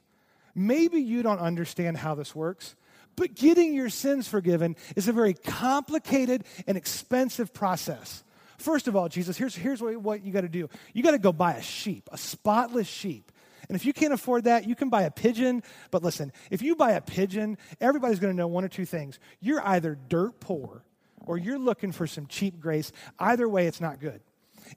maybe 0.56 1.00
you 1.00 1.22
don't 1.22 1.38
understand 1.38 1.98
how 1.98 2.16
this 2.16 2.34
works, 2.34 2.76
but 3.16 3.36
getting 3.36 3.76
your 3.76 3.90
sins 3.90 4.28
forgiven 4.28 4.76
is 4.96 5.08
a 5.08 5.14
very 5.14 5.36
complicated 5.36 6.46
and 6.66 6.80
expensive 6.80 7.54
process. 7.54 8.24
First 8.58 8.88
of 8.88 8.96
all, 8.96 9.08
Jesus, 9.08 9.38
here's, 9.38 9.56
here's 9.56 9.84
what, 9.84 9.98
what 9.98 10.24
you 10.24 10.34
got 10.34 10.42
to 10.42 10.50
do 10.50 10.68
you 10.96 11.04
got 11.04 11.12
to 11.12 11.20
go 11.20 11.32
buy 11.32 11.54
a 11.54 11.62
sheep, 11.62 12.10
a 12.12 12.18
spotless 12.18 12.88
sheep. 12.88 13.32
And 13.70 13.76
if 13.76 13.86
you 13.86 13.94
can't 13.94 14.14
afford 14.14 14.46
that, 14.46 14.68
you 14.68 14.76
can 14.76 14.90
buy 14.90 15.04
a 15.04 15.12
pigeon. 15.12 15.62
But 15.92 16.04
listen, 16.04 16.32
if 16.52 16.62
you 16.62 16.76
buy 16.76 16.92
a 16.92 17.02
pigeon, 17.02 17.58
everybody's 17.82 18.20
going 18.20 18.34
to 18.34 18.38
know 18.38 18.48
one 18.48 18.64
or 18.64 18.70
two 18.70 18.86
things. 18.86 19.20
You're 19.42 19.66
either 19.66 19.98
dirt 20.08 20.40
poor 20.40 20.84
or 21.26 21.38
you're 21.38 21.60
looking 21.60 21.92
for 21.92 22.08
some 22.08 22.28
cheap 22.28 22.60
grace. 22.60 22.92
Either 23.20 23.48
way, 23.50 23.68
it's 23.68 23.82
not 23.82 24.00
good. 24.00 24.22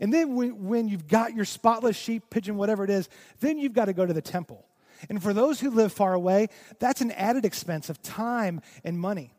And 0.00 0.12
then 0.12 0.34
when, 0.34 0.88
you've 0.88 1.08
got 1.08 1.34
your 1.34 1.44
spotless 1.44 1.96
sheep, 1.96 2.24
pigeon, 2.30 2.56
whatever 2.56 2.84
it 2.84 2.90
is, 2.90 3.08
then 3.40 3.58
you've 3.58 3.72
got 3.72 3.86
to 3.86 3.92
go 3.92 4.06
to 4.06 4.12
the 4.12 4.22
temple. 4.22 4.66
And 5.08 5.22
for 5.22 5.32
those 5.32 5.60
who 5.60 5.70
live 5.70 5.92
far 5.92 6.14
away, 6.14 6.48
that's 6.78 7.00
an 7.00 7.10
added 7.12 7.44
expense 7.44 7.88
of 7.88 8.02
time 8.02 8.60
and 8.84 8.98
money. 8.98 9.34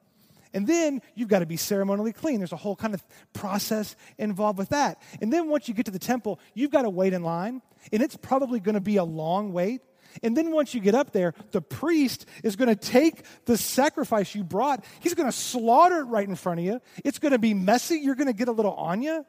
And 0.54 0.68
then 0.68 1.02
you've 1.16 1.30
got 1.30 1.40
to 1.40 1.46
be 1.46 1.58
ceremonially 1.58 2.14
clean. 2.14 2.40
There's 2.40 2.52
a 2.52 2.58
whole 2.58 2.76
kind 2.76 2.94
of 2.94 3.04
process 3.34 3.96
involved 4.18 4.58
with 4.58 4.70
that. 4.70 5.02
And 5.22 5.32
then 5.32 5.48
once 5.48 5.68
you 5.68 5.74
get 5.74 5.86
to 5.86 5.92
the 5.92 6.00
temple, 6.00 6.40
you've 6.54 6.72
got 6.72 6.82
to 6.82 6.90
wait 6.90 7.14
in 7.14 7.24
line, 7.24 7.62
and 7.92 8.02
it's 8.02 8.18
probably 8.18 8.60
going 8.60 8.76
to 8.76 8.82
be 8.82 8.98
a 8.98 9.04
long 9.04 9.54
wait. 9.54 9.82
And 10.24 10.36
then 10.36 10.52
once 10.52 10.74
you 10.74 10.82
get 10.82 10.94
up 10.94 11.12
there, 11.12 11.34
the 11.52 11.62
priest 11.62 12.26
is 12.44 12.58
going 12.58 12.68
to 12.68 12.76
take 12.76 13.24
the 13.46 13.58
sacrifice 13.58 14.36
you 14.36 14.44
brought, 14.44 14.84
he's 15.00 15.14
going 15.14 15.30
to 15.30 15.38
slaughter 15.38 16.00
it 16.00 16.06
right 16.06 16.28
in 16.28 16.36
front 16.36 16.60
of 16.60 16.66
you. 16.66 16.82
It's 17.06 17.18
going 17.18 17.32
to 17.32 17.40
be 17.40 17.54
messy. 17.54 18.00
You're 18.00 18.16
going 18.16 18.28
to 18.28 18.34
get 18.34 18.50
a 18.50 18.52
little 18.52 18.74
on 18.74 19.02
you. 19.02 19.26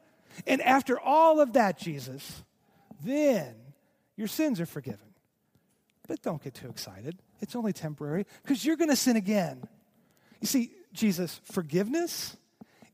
And 0.47 0.61
after 0.63 0.99
all 0.99 1.41
of 1.41 1.53
that, 1.53 1.79
Jesus, 1.79 2.43
then 3.05 3.55
your 4.17 4.29
sins 4.29 4.61
are 4.61 4.67
forgiven. 4.67 5.07
But 6.09 6.21
don't 6.23 6.43
get 6.43 6.55
too 6.55 6.69
excited. 6.69 7.17
It's 7.41 7.55
only 7.55 7.73
temporary 7.73 8.27
because 8.43 8.65
you're 8.65 8.77
going 8.77 8.91
to 8.91 8.97
sin 8.97 9.17
again. 9.17 9.63
You 10.41 10.47
see, 10.47 10.73
Jesus, 10.93 11.41
forgiveness 11.45 12.37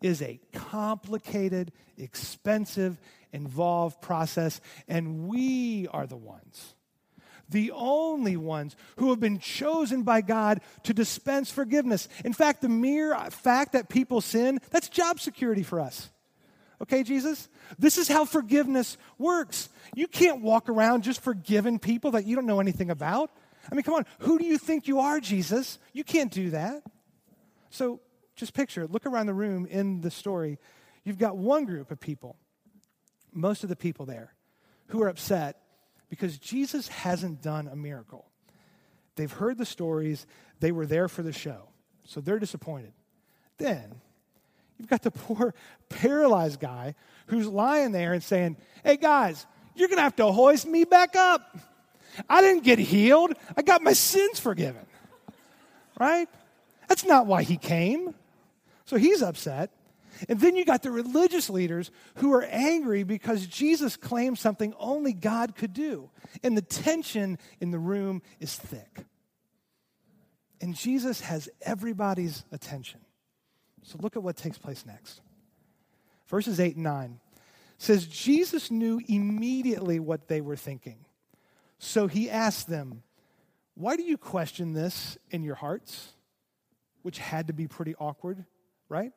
is 0.00 0.22
a 0.22 0.40
complicated, 0.52 1.72
expensive, 1.96 3.00
involved 3.32 4.00
process, 4.00 4.60
and 4.86 5.28
we 5.28 5.88
are 5.88 6.06
the 6.06 6.16
ones, 6.16 6.74
the 7.48 7.72
only 7.72 8.36
ones 8.36 8.76
who 8.96 9.10
have 9.10 9.20
been 9.20 9.38
chosen 9.38 10.02
by 10.02 10.20
God 10.20 10.60
to 10.84 10.94
dispense 10.94 11.50
forgiveness. 11.50 12.08
In 12.24 12.32
fact, 12.32 12.62
the 12.62 12.68
mere 12.68 13.16
fact 13.30 13.72
that 13.72 13.88
people 13.88 14.20
sin, 14.20 14.60
that's 14.70 14.88
job 14.88 15.20
security 15.20 15.62
for 15.62 15.80
us. 15.80 16.08
Okay, 16.80 17.02
Jesus? 17.02 17.48
This 17.78 17.98
is 17.98 18.06
how 18.06 18.24
forgiveness 18.24 18.96
works. 19.18 19.68
You 19.94 20.06
can't 20.06 20.42
walk 20.42 20.68
around 20.68 21.02
just 21.02 21.20
forgiving 21.20 21.78
people 21.78 22.12
that 22.12 22.24
you 22.24 22.36
don't 22.36 22.46
know 22.46 22.60
anything 22.60 22.90
about. 22.90 23.30
I 23.70 23.74
mean, 23.74 23.82
come 23.82 23.94
on, 23.94 24.06
who 24.20 24.38
do 24.38 24.44
you 24.44 24.58
think 24.58 24.86
you 24.86 25.00
are, 25.00 25.18
Jesus? 25.18 25.78
You 25.92 26.04
can't 26.04 26.30
do 26.30 26.50
that. 26.50 26.82
So 27.70 28.00
just 28.36 28.54
picture, 28.54 28.86
look 28.86 29.06
around 29.06 29.26
the 29.26 29.34
room 29.34 29.66
in 29.66 30.00
the 30.00 30.10
story. 30.10 30.58
You've 31.04 31.18
got 31.18 31.36
one 31.36 31.64
group 31.64 31.90
of 31.90 32.00
people, 32.00 32.36
most 33.32 33.62
of 33.62 33.68
the 33.68 33.76
people 33.76 34.06
there, 34.06 34.34
who 34.88 35.02
are 35.02 35.08
upset 35.08 35.60
because 36.08 36.38
Jesus 36.38 36.88
hasn't 36.88 37.42
done 37.42 37.68
a 37.68 37.76
miracle. 37.76 38.26
They've 39.16 39.30
heard 39.30 39.58
the 39.58 39.66
stories, 39.66 40.26
they 40.60 40.72
were 40.72 40.86
there 40.86 41.08
for 41.08 41.22
the 41.22 41.32
show, 41.32 41.68
so 42.04 42.20
they're 42.20 42.38
disappointed. 42.38 42.92
Then 43.58 44.00
you've 44.78 44.88
got 44.88 45.02
the 45.02 45.10
poor 45.10 45.54
paralyzed 45.88 46.60
guy 46.60 46.94
who's 47.26 47.46
lying 47.46 47.92
there 47.92 48.12
and 48.12 48.22
saying, 48.22 48.56
Hey 48.84 48.96
guys, 48.96 49.46
you're 49.74 49.88
to 49.88 49.96
have 49.96 50.16
to 50.16 50.30
hoist 50.30 50.66
me 50.66 50.84
back 50.84 51.16
up. 51.16 51.56
I 52.28 52.40
didn't 52.40 52.64
get 52.64 52.78
healed, 52.78 53.34
I 53.56 53.62
got 53.62 53.82
my 53.82 53.92
sins 53.92 54.40
forgiven. 54.40 54.84
Right? 55.98 56.28
That's 56.88 57.04
not 57.04 57.26
why 57.26 57.42
he 57.42 57.56
came. 57.56 58.14
So 58.86 58.96
he's 58.96 59.22
upset. 59.22 59.70
And 60.28 60.40
then 60.40 60.56
you 60.56 60.64
got 60.64 60.82
the 60.82 60.90
religious 60.90 61.48
leaders 61.48 61.90
who 62.16 62.32
are 62.32 62.42
angry 62.42 63.04
because 63.04 63.46
Jesus 63.46 63.96
claimed 63.96 64.38
something 64.38 64.74
only 64.78 65.12
God 65.12 65.54
could 65.54 65.72
do. 65.72 66.10
And 66.42 66.56
the 66.56 66.62
tension 66.62 67.38
in 67.60 67.70
the 67.70 67.78
room 67.78 68.22
is 68.40 68.56
thick. 68.56 69.04
And 70.60 70.74
Jesus 70.74 71.20
has 71.20 71.48
everybody's 71.62 72.44
attention. 72.50 73.00
So 73.82 73.98
look 74.00 74.16
at 74.16 74.22
what 74.22 74.36
takes 74.36 74.58
place 74.58 74.84
next. 74.84 75.20
Verses 76.26 76.58
8 76.58 76.74
and 76.74 76.84
9 76.84 77.20
says 77.78 78.06
Jesus 78.06 78.70
knew 78.70 79.00
immediately 79.06 80.00
what 80.00 80.26
they 80.26 80.40
were 80.40 80.56
thinking. 80.56 81.04
So 81.78 82.08
he 82.08 82.28
asked 82.28 82.68
them, 82.68 83.04
Why 83.74 83.96
do 83.96 84.02
you 84.02 84.18
question 84.18 84.72
this 84.72 85.16
in 85.30 85.44
your 85.44 85.54
hearts? 85.54 86.14
Which 87.08 87.16
had 87.16 87.46
to 87.46 87.54
be 87.54 87.66
pretty 87.66 87.94
awkward, 87.94 88.44
right? 88.90 89.12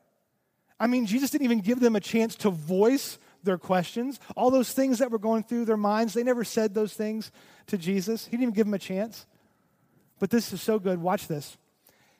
I 0.80 0.88
mean, 0.88 1.06
Jesus 1.06 1.30
didn't 1.30 1.44
even 1.44 1.60
give 1.60 1.82
them 1.82 1.98
a 1.98 2.00
chance 2.00 2.36
to 2.36 2.50
voice 2.50 3.20
their 3.44 3.58
questions. 3.58 4.18
All 4.38 4.50
those 4.50 4.72
things 4.72 5.00
that 5.00 5.12
were 5.12 5.20
going 5.20 5.44
through 5.44 5.66
their 5.66 5.76
minds, 5.76 6.14
they 6.14 6.24
never 6.24 6.46
said 6.46 6.74
those 6.74 6.94
things 6.94 7.34
to 7.68 7.78
Jesus. 7.78 8.24
He 8.28 8.32
didn't 8.32 8.44
even 8.44 8.54
give 8.54 8.66
them 8.66 8.76
a 8.76 8.80
chance. 8.80 9.26
But 10.20 10.30
this 10.30 10.54
is 10.54 10.62
so 10.62 10.80
good. 10.80 11.02
Watch 11.02 11.28
this. 11.28 11.58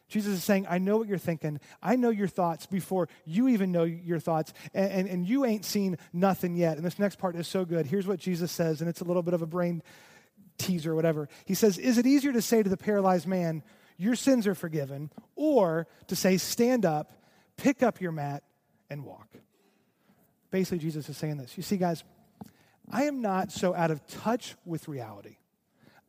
Jesus 0.10 0.34
is 0.34 0.44
saying, 0.44 0.68
I 0.70 0.78
know 0.78 0.98
what 0.98 1.08
you're 1.08 1.18
thinking. 1.18 1.62
I 1.82 1.96
know 1.96 2.10
your 2.10 2.28
thoughts 2.28 2.66
before 2.66 3.08
you 3.24 3.48
even 3.48 3.72
know 3.72 3.86
your 3.86 4.20
thoughts, 4.20 4.52
and, 4.74 4.92
and, 4.92 5.08
and, 5.08 5.26
you 5.26 5.46
ain't 5.46 5.64
seen 5.64 5.98
nothing 6.12 6.58
yet. 6.58 6.76
And 6.76 6.86
this 6.86 7.00
next 7.00 7.18
part 7.18 7.38
is 7.38 7.48
so 7.48 7.64
good. 7.64 7.86
Here's 7.86 8.08
what 8.08 8.20
Jesus 8.20 8.52
says, 8.52 8.82
and 8.82 8.90
it's 8.90 9.00
a 9.00 9.06
little 9.06 9.24
bit 9.24 9.34
of 9.34 9.42
a 9.42 9.48
brain 9.48 9.82
teaser 10.58 10.92
or 10.92 10.96
whatever. 10.96 11.30
He 11.46 11.54
says, 11.54 11.78
Is 11.78 11.98
it 11.98 12.06
easier 12.06 12.34
to 12.34 12.42
say 12.42 12.62
to 12.62 12.70
the 12.70 12.76
paralyzed 12.76 13.26
man, 13.26 13.64
Your 13.98 14.16
sins 14.16 14.48
are 14.48 14.56
forgiven, 14.56 15.12
or 15.36 15.88
to 16.08 16.16
say, 16.16 16.38
Stand 16.38 16.86
up, 16.86 17.12
pick 17.58 17.84
up 17.84 18.02
your 18.02 18.12
mat, 18.12 18.44
and 18.90 19.06
walk. 19.06 19.28
Basically, 20.50 20.80
Jesus 20.80 21.08
is 21.08 21.18
saying 21.18 21.38
this. 21.38 21.56
You 21.56 21.64
see, 21.64 21.78
guys, 21.78 22.04
I 22.92 23.04
am 23.04 23.22
not 23.22 23.52
so 23.52 23.74
out 23.74 23.90
of 23.90 24.06
touch 24.08 24.56
with 24.66 24.88
reality. 24.88 25.38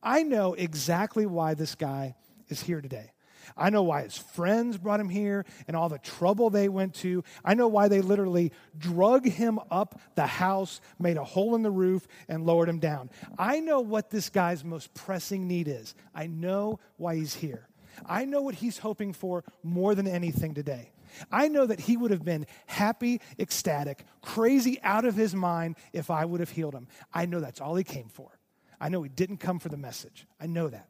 I 0.02 0.24
know 0.24 0.54
exactly 0.54 1.26
why 1.26 1.54
this 1.54 1.76
guy 1.76 2.16
is 2.48 2.60
here 2.60 2.80
today. 2.80 3.12
I 3.56 3.70
know 3.70 3.82
why 3.82 4.02
his 4.02 4.16
friends 4.16 4.78
brought 4.78 5.00
him 5.00 5.08
here 5.08 5.44
and 5.66 5.76
all 5.76 5.88
the 5.88 5.98
trouble 5.98 6.50
they 6.50 6.68
went 6.68 6.94
to. 6.96 7.24
I 7.44 7.54
know 7.54 7.68
why 7.68 7.88
they 7.88 8.00
literally 8.00 8.52
drug 8.76 9.26
him 9.26 9.58
up 9.70 10.00
the 10.14 10.26
house, 10.26 10.80
made 10.98 11.16
a 11.16 11.24
hole 11.24 11.54
in 11.54 11.62
the 11.62 11.70
roof, 11.70 12.06
and 12.28 12.46
lowered 12.46 12.68
him 12.68 12.78
down. 12.78 13.10
I 13.38 13.60
know 13.60 13.80
what 13.80 14.10
this 14.10 14.30
guy's 14.30 14.64
most 14.64 14.94
pressing 14.94 15.48
need 15.48 15.68
is. 15.68 15.94
I 16.14 16.26
know 16.26 16.80
why 16.96 17.16
he's 17.16 17.34
here. 17.34 17.68
I 18.06 18.24
know 18.24 18.42
what 18.42 18.56
he's 18.56 18.78
hoping 18.78 19.12
for 19.12 19.44
more 19.62 19.94
than 19.94 20.06
anything 20.06 20.54
today. 20.54 20.92
I 21.30 21.48
know 21.48 21.66
that 21.66 21.80
he 21.80 21.96
would 21.96 22.10
have 22.10 22.24
been 22.24 22.46
happy, 22.66 23.20
ecstatic, 23.38 24.04
crazy 24.22 24.80
out 24.82 25.04
of 25.04 25.14
his 25.14 25.34
mind 25.34 25.76
if 25.92 26.10
I 26.10 26.24
would 26.24 26.40
have 26.40 26.50
healed 26.50 26.74
him. 26.74 26.88
I 27.12 27.26
know 27.26 27.40
that's 27.40 27.60
all 27.60 27.76
he 27.76 27.84
came 27.84 28.08
for. 28.08 28.38
I 28.80 28.88
know 28.88 29.02
he 29.02 29.08
didn't 29.08 29.36
come 29.36 29.58
for 29.58 29.68
the 29.68 29.76
message. 29.76 30.26
I 30.40 30.46
know 30.46 30.68
that. 30.68 30.88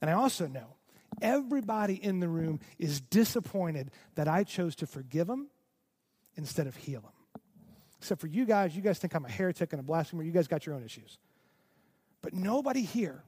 And 0.00 0.10
I 0.10 0.14
also 0.14 0.46
know 0.46 0.76
everybody 1.20 1.94
in 1.94 2.20
the 2.20 2.28
room 2.28 2.60
is 2.78 3.00
disappointed 3.00 3.90
that 4.14 4.28
I 4.28 4.44
chose 4.44 4.74
to 4.76 4.86
forgive 4.86 5.28
him 5.28 5.48
instead 6.36 6.66
of 6.66 6.76
heal 6.76 7.00
him. 7.00 7.40
Except 7.98 8.20
for 8.20 8.26
you 8.26 8.44
guys, 8.46 8.74
you 8.74 8.82
guys 8.82 8.98
think 8.98 9.14
I'm 9.14 9.24
a 9.24 9.30
heretic 9.30 9.72
and 9.72 9.80
a 9.80 9.82
blasphemer. 9.82 10.24
You 10.24 10.32
guys 10.32 10.48
got 10.48 10.66
your 10.66 10.74
own 10.74 10.82
issues. 10.82 11.18
But 12.20 12.34
nobody 12.34 12.82
here 12.82 13.22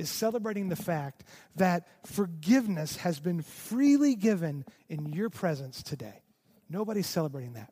is 0.00 0.08
celebrating 0.08 0.70
the 0.70 0.76
fact 0.76 1.24
that 1.56 1.86
forgiveness 2.06 2.96
has 2.96 3.20
been 3.20 3.42
freely 3.42 4.14
given 4.14 4.64
in 4.88 5.12
your 5.12 5.28
presence 5.28 5.82
today. 5.82 6.22
Nobody's 6.70 7.06
celebrating 7.06 7.52
that. 7.52 7.70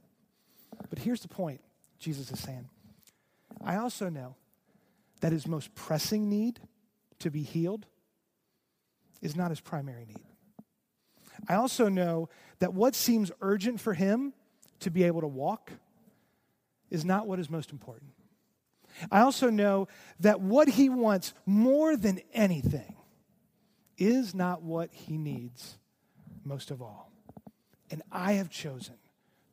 But 0.91 0.99
here's 0.99 1.23
the 1.23 1.29
point 1.29 1.63
Jesus 1.99 2.31
is 2.31 2.39
saying 2.39 2.69
I 3.65 3.77
also 3.77 4.11
know 4.11 4.37
that 5.21 5.33
his 5.33 5.47
most 5.47 5.75
pressing 5.75 6.29
need 6.29 6.61
to 7.21 7.31
be 7.31 7.43
healed 7.43 7.87
is 9.23 9.35
not 9.35 9.51
his 9.51 9.61
primary 9.61 10.05
need. 10.05 10.27
I 11.49 11.55
also 11.55 11.89
know 11.89 12.29
that 12.59 12.75
what 12.75 12.95
seems 12.95 13.33
urgent 13.41 13.81
for 13.81 13.95
him 13.95 14.35
to 14.81 14.91
be 14.91 15.05
able 15.05 15.23
to 15.23 15.27
walk 15.27 15.73
is 16.91 17.05
not 17.05 17.27
what 17.27 17.39
is 17.39 17.49
most 17.49 17.73
important. 17.73 18.11
I 19.11 19.21
also 19.21 19.51
know 19.51 19.89
that 20.21 20.41
what 20.41 20.69
he 20.69 20.89
wants 20.89 21.35
more 21.47 21.97
than 21.97 22.21
anything 22.33 22.97
is 23.97 24.35
not 24.35 24.63
what 24.63 24.91
he 24.93 25.19
needs 25.19 25.79
most 26.45 26.71
of 26.71 26.81
all. 26.81 27.11
And 27.91 28.03
I 28.13 28.35
have 28.35 28.51
chosen 28.51 28.95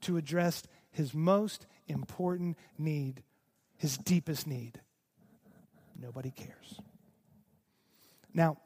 to 0.01 0.17
address 0.17 0.63
his 0.91 1.13
most 1.13 1.65
important 1.87 2.57
need, 2.77 3.23
his 3.77 3.97
deepest 3.97 4.47
need. 4.47 4.79
Nobody 5.99 6.31
cares. 6.31 6.79
Now, 8.33 8.57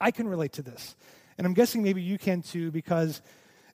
I 0.00 0.10
can 0.10 0.28
relate 0.28 0.52
to 0.54 0.62
this. 0.62 0.96
And 1.38 1.46
I'm 1.46 1.54
guessing 1.54 1.82
maybe 1.82 2.02
you 2.02 2.18
can 2.18 2.42
too, 2.42 2.70
because 2.70 3.22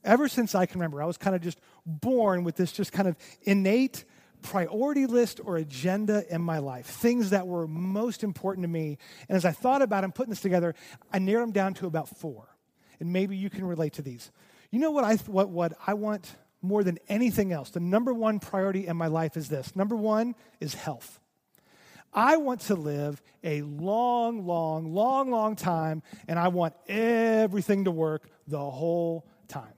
ever 0.04 0.28
since 0.28 0.54
I 0.54 0.66
can 0.66 0.78
remember, 0.80 1.02
I 1.02 1.06
was 1.06 1.18
kind 1.18 1.34
of 1.34 1.42
just 1.42 1.58
born 1.84 2.44
with 2.44 2.56
this 2.56 2.72
just 2.72 2.92
kind 2.92 3.08
of 3.08 3.16
innate 3.42 4.04
priority 4.42 5.06
list 5.06 5.40
or 5.42 5.56
agenda 5.56 6.24
in 6.32 6.40
my 6.40 6.58
life, 6.58 6.86
things 6.86 7.30
that 7.30 7.46
were 7.46 7.66
most 7.66 8.22
important 8.22 8.64
to 8.64 8.68
me. 8.68 8.98
And 9.28 9.36
as 9.36 9.44
I 9.44 9.52
thought 9.52 9.82
about 9.82 10.02
them, 10.02 10.12
putting 10.12 10.30
this 10.30 10.40
together, 10.40 10.74
I 11.12 11.18
narrowed 11.18 11.48
them 11.48 11.52
down 11.52 11.74
to 11.74 11.86
about 11.86 12.08
four. 12.08 12.48
And 13.00 13.12
maybe 13.12 13.36
you 13.36 13.50
can 13.50 13.64
relate 13.64 13.94
to 13.94 14.02
these. 14.02 14.30
You 14.70 14.78
know 14.78 14.90
what 14.90 15.04
I, 15.04 15.16
what, 15.26 15.50
what 15.50 15.74
I 15.86 15.94
want 15.94 16.34
more 16.62 16.82
than 16.82 16.98
anything 17.08 17.52
else? 17.52 17.70
The 17.70 17.80
number 17.80 18.12
one 18.12 18.40
priority 18.40 18.86
in 18.86 18.96
my 18.96 19.06
life 19.06 19.36
is 19.36 19.48
this. 19.48 19.76
Number 19.76 19.96
one 19.96 20.34
is 20.60 20.74
health. 20.74 21.20
I 22.12 22.38
want 22.38 22.62
to 22.62 22.74
live 22.74 23.20
a 23.44 23.62
long, 23.62 24.46
long, 24.46 24.94
long, 24.94 25.30
long 25.30 25.54
time, 25.54 26.02
and 26.26 26.38
I 26.38 26.48
want 26.48 26.74
everything 26.88 27.84
to 27.84 27.90
work 27.90 28.28
the 28.46 28.58
whole 28.58 29.26
time 29.48 29.75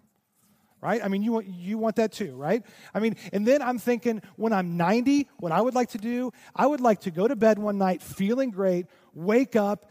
right? 0.80 1.00
I 1.02 1.08
mean, 1.08 1.22
you 1.22 1.32
want, 1.32 1.46
you 1.46 1.78
want 1.78 1.96
that 1.96 2.12
too, 2.12 2.34
right? 2.36 2.64
I 2.94 3.00
mean, 3.00 3.16
and 3.32 3.46
then 3.46 3.62
I'm 3.62 3.78
thinking 3.78 4.22
when 4.36 4.52
I'm 4.52 4.76
90, 4.76 5.28
what 5.38 5.52
I 5.52 5.60
would 5.60 5.74
like 5.74 5.90
to 5.90 5.98
do, 5.98 6.32
I 6.54 6.66
would 6.66 6.80
like 6.80 7.00
to 7.00 7.10
go 7.10 7.26
to 7.26 7.36
bed 7.36 7.58
one 7.58 7.78
night 7.78 8.02
feeling 8.02 8.50
great, 8.50 8.86
wake 9.14 9.56
up, 9.56 9.90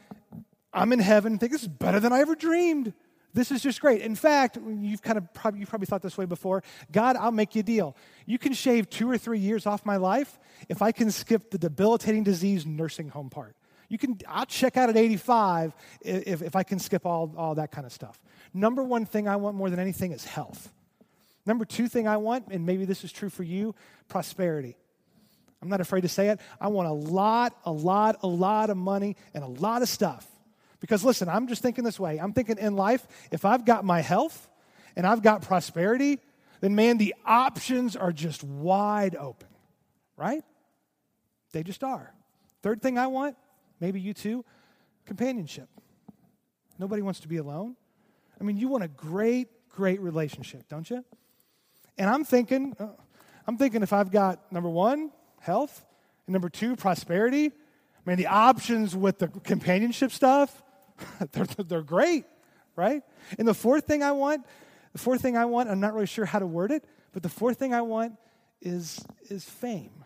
I'm 0.74 0.94
in 0.94 1.00
heaven, 1.00 1.38
think 1.38 1.52
this 1.52 1.64
is 1.64 1.68
better 1.68 2.00
than 2.00 2.14
I 2.14 2.20
ever 2.20 2.36
dreamed. 2.36 2.94
This 3.34 3.52
is 3.52 3.62
just 3.62 3.82
great. 3.82 4.02
In 4.02 4.16
fact, 4.16 4.58
you've 4.58 5.02
kind 5.02 5.18
of 5.18 5.32
probably, 5.34 5.60
you've 5.60 5.70
probably 5.70 5.86
thought 5.86 6.02
this 6.02 6.18
way 6.18 6.26
before. 6.26 6.64
God, 6.92 7.16
I'll 7.16 7.32
make 7.32 7.56
you 7.56 7.60
a 7.60 7.64
deal. 7.64 7.96
You 8.26 8.40
can 8.40 8.54
shave 8.54 8.90
two 8.90 9.10
or 9.10 9.18
three 9.18 9.40
years 9.40 9.68
off 9.68 9.86
my 9.86 9.98
life 9.98 10.40
if 10.70 10.82
I 10.82 10.92
can 10.92 11.12
skip 11.12 11.52
the 11.52 11.58
debilitating 11.58 12.24
disease 12.24 12.66
nursing 12.66 13.10
home 13.10 13.30
part. 13.30 13.56
You 13.90 13.98
can, 13.98 14.20
I'll 14.28 14.46
check 14.46 14.76
out 14.76 14.90
at 14.90 14.98
85 14.98 15.76
if, 16.02 16.42
if 16.42 16.56
I 16.56 16.64
can 16.64 16.80
skip 16.80 17.06
all, 17.06 17.34
all 17.38 17.56
that 17.56 17.72
kind 17.72 17.86
of 17.86 17.94
stuff. 17.94 18.20
Number 18.54 18.84
one 18.84 19.06
thing 19.06 19.28
I 19.28 19.36
want 19.36 19.56
more 19.56 19.70
than 19.70 19.80
anything 19.80 20.12
is 20.12 20.26
health. 20.26 20.74
Number 21.48 21.64
two 21.64 21.88
thing 21.88 22.08
I 22.08 22.18
want, 22.18 22.50
and 22.52 22.66
maybe 22.66 22.84
this 22.84 23.06
is 23.06 23.12
true 23.12 23.30
for 23.30 23.44
you 23.44 23.74
prosperity. 24.10 24.76
I'm 25.62 25.70
not 25.70 25.82
afraid 25.82 26.02
to 26.02 26.10
say 26.10 26.28
it. 26.28 26.40
I 26.62 26.68
want 26.68 26.88
a 26.88 26.94
lot, 26.94 27.58
a 27.64 27.72
lot, 27.72 28.18
a 28.22 28.28
lot 28.28 28.70
of 28.70 28.78
money 28.78 29.16
and 29.34 29.44
a 29.44 29.48
lot 29.48 29.82
of 29.82 29.90
stuff. 29.90 30.28
Because 30.80 31.04
listen, 31.04 31.30
I'm 31.30 31.48
just 31.48 31.62
thinking 31.62 31.84
this 31.84 32.00
way. 32.00 32.20
I'm 32.20 32.34
thinking 32.34 32.58
in 32.58 32.76
life, 32.76 33.08
if 33.32 33.46
I've 33.46 33.66
got 33.66 33.84
my 33.86 34.02
health 34.02 34.48
and 34.96 35.08
I've 35.08 35.24
got 35.24 35.42
prosperity, 35.42 36.20
then 36.60 36.76
man, 36.76 36.98
the 36.98 37.16
options 37.26 37.96
are 37.96 38.12
just 38.12 38.44
wide 38.44 39.16
open, 39.16 39.48
right? 40.18 40.44
They 41.54 41.64
just 41.64 41.84
are. 41.84 42.14
Third 42.62 42.82
thing 42.82 42.98
I 42.98 43.08
want, 43.08 43.38
maybe 43.80 44.00
you 44.02 44.14
too, 44.14 44.44
companionship. 45.06 45.70
Nobody 46.78 47.02
wants 47.02 47.22
to 47.22 47.28
be 47.28 47.38
alone. 47.38 47.76
I 48.40 48.44
mean, 48.44 48.58
you 48.58 48.68
want 48.68 48.84
a 48.84 48.90
great, 48.90 49.48
great 49.70 50.02
relationship, 50.02 50.68
don't 50.70 50.88
you? 50.90 51.04
And 51.98 52.10
I'm 52.10 52.24
thinking, 52.24 52.76
uh, 52.80 52.88
I'm 53.48 53.58
thinking 53.58 53.82
if 53.82 53.94
I've 53.94 54.12
got 54.12 54.52
number 54.52 54.70
one, 54.70 55.12
health, 55.40 55.86
and 56.26 56.34
number 56.34 56.50
two, 56.50 56.76
prosperity, 56.76 57.48
I 57.48 58.10
mean, 58.10 58.18
the 58.18 58.28
options 58.28 58.96
with 58.96 59.20
the 59.20 59.28
companionship 59.28 60.12
stuff, 60.12 60.64
they're, 61.32 61.46
they're 61.46 61.82
great, 61.82 62.26
right? 62.76 63.04
And 63.38 63.48
the 63.48 63.54
fourth 63.54 63.86
thing 63.86 64.04
I 64.04 64.12
want, 64.12 64.46
the 64.94 65.00
fourth 65.00 65.22
thing 65.22 65.36
I 65.36 65.46
want, 65.46 65.70
I'm 65.70 65.80
not 65.80 65.94
really 65.94 66.06
sure 66.08 66.26
how 66.26 66.40
to 66.40 66.48
word 66.48 66.72
it, 66.72 66.86
but 67.12 67.24
the 67.24 67.30
fourth 67.30 67.58
thing 67.58 67.74
I 67.74 67.82
want 67.82 68.14
is, 68.62 69.04
is 69.30 69.44
fame. 69.44 70.06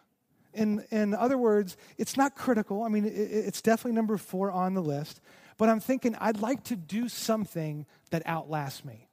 In, 0.54 0.86
in 0.92 1.14
other 1.14 1.38
words, 1.38 1.78
it's 1.98 2.18
not 2.18 2.36
critical. 2.36 2.84
I 2.84 2.90
mean, 2.90 3.06
it, 3.06 3.12
it's 3.12 3.62
definitely 3.62 3.94
number 3.94 4.18
four 4.18 4.52
on 4.52 4.74
the 4.74 4.82
list, 4.82 5.22
but 5.58 5.70
I'm 5.70 5.80
thinking 5.80 6.16
I'd 6.16 6.40
like 6.40 6.64
to 6.66 6.76
do 6.76 7.08
something 7.08 7.86
that 8.10 8.24
outlasts 8.26 8.84
me. 8.84 9.08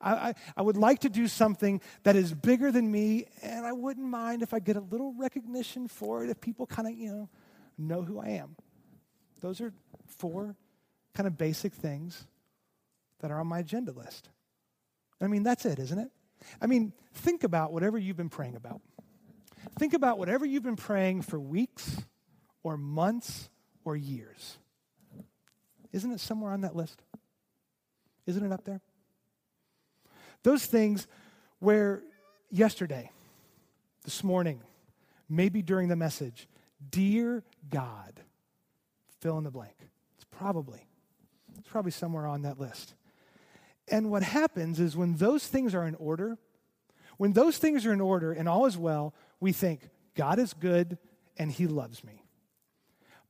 I, 0.00 0.12
I, 0.12 0.34
I, 0.56 0.62
would 0.62 0.76
like 0.76 1.00
to 1.00 1.08
do 1.08 1.28
something 1.28 1.80
that 2.02 2.16
is 2.16 2.34
bigger 2.34 2.70
than 2.70 2.90
me, 2.90 3.26
and 3.42 3.66
I 3.66 3.72
wouldn't 3.72 4.06
mind 4.06 4.42
if 4.42 4.52
I 4.52 4.58
get 4.58 4.76
a 4.76 4.80
little 4.80 5.14
recognition 5.14 5.88
for 5.88 6.24
it, 6.24 6.30
if 6.30 6.40
people 6.40 6.66
kind 6.66 6.88
of, 6.88 6.94
you 6.94 7.10
know, 7.10 7.28
know 7.78 8.02
who 8.02 8.18
I 8.18 8.28
am. 8.28 8.56
Those 9.40 9.60
are 9.60 9.72
four 10.06 10.56
kind 11.14 11.26
of 11.26 11.38
basic 11.38 11.72
things 11.72 12.26
that 13.20 13.30
are 13.30 13.40
on 13.40 13.46
my 13.46 13.60
agenda 13.60 13.92
list. 13.92 14.28
I 15.20 15.26
mean, 15.28 15.42
that's 15.42 15.64
it, 15.64 15.78
isn't 15.78 15.98
it? 15.98 16.10
I 16.60 16.66
mean, 16.66 16.92
think 17.14 17.44
about 17.44 17.72
whatever 17.72 17.98
you've 17.98 18.16
been 18.16 18.28
praying 18.28 18.56
about. 18.56 18.80
Think 19.78 19.94
about 19.94 20.18
whatever 20.18 20.44
you've 20.44 20.62
been 20.62 20.76
praying 20.76 21.22
for 21.22 21.40
weeks 21.40 22.02
or 22.62 22.76
months 22.76 23.48
or 23.84 23.96
years. 23.96 24.58
Isn't 25.92 26.12
it 26.12 26.20
somewhere 26.20 26.52
on 26.52 26.60
that 26.62 26.76
list? 26.76 27.02
Isn't 28.26 28.44
it 28.44 28.52
up 28.52 28.64
there? 28.64 28.80
Those 30.46 30.64
things 30.64 31.08
where 31.58 32.04
yesterday, 32.52 33.10
this 34.04 34.22
morning, 34.22 34.60
maybe 35.28 35.60
during 35.60 35.88
the 35.88 35.96
message, 35.96 36.46
dear 36.88 37.42
God, 37.68 38.20
fill 39.18 39.38
in 39.38 39.42
the 39.42 39.50
blank. 39.50 39.74
It's 40.14 40.24
probably, 40.30 40.86
it's 41.58 41.68
probably 41.68 41.90
somewhere 41.90 42.28
on 42.28 42.42
that 42.42 42.60
list. 42.60 42.94
And 43.88 44.08
what 44.08 44.22
happens 44.22 44.78
is 44.78 44.96
when 44.96 45.16
those 45.16 45.44
things 45.44 45.74
are 45.74 45.84
in 45.84 45.96
order, 45.96 46.38
when 47.16 47.32
those 47.32 47.58
things 47.58 47.84
are 47.84 47.92
in 47.92 48.00
order 48.00 48.30
and 48.30 48.48
all 48.48 48.66
is 48.66 48.78
well, 48.78 49.14
we 49.40 49.50
think, 49.50 49.88
God 50.14 50.38
is 50.38 50.54
good 50.54 50.96
and 51.36 51.50
he 51.50 51.66
loves 51.66 52.04
me. 52.04 52.22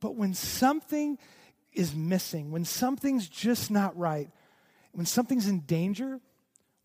But 0.01 0.17
when 0.17 0.35
something 0.35 1.17
is 1.73 1.95
missing, 1.95 2.51
when 2.51 2.67
something's 2.67 3.27
just 3.27 3.71
not 3.71 3.97
right, 3.97 4.29
when 4.93 5.07
something's 5.07 5.49
in 5.49 5.61
danger, 5.61 6.21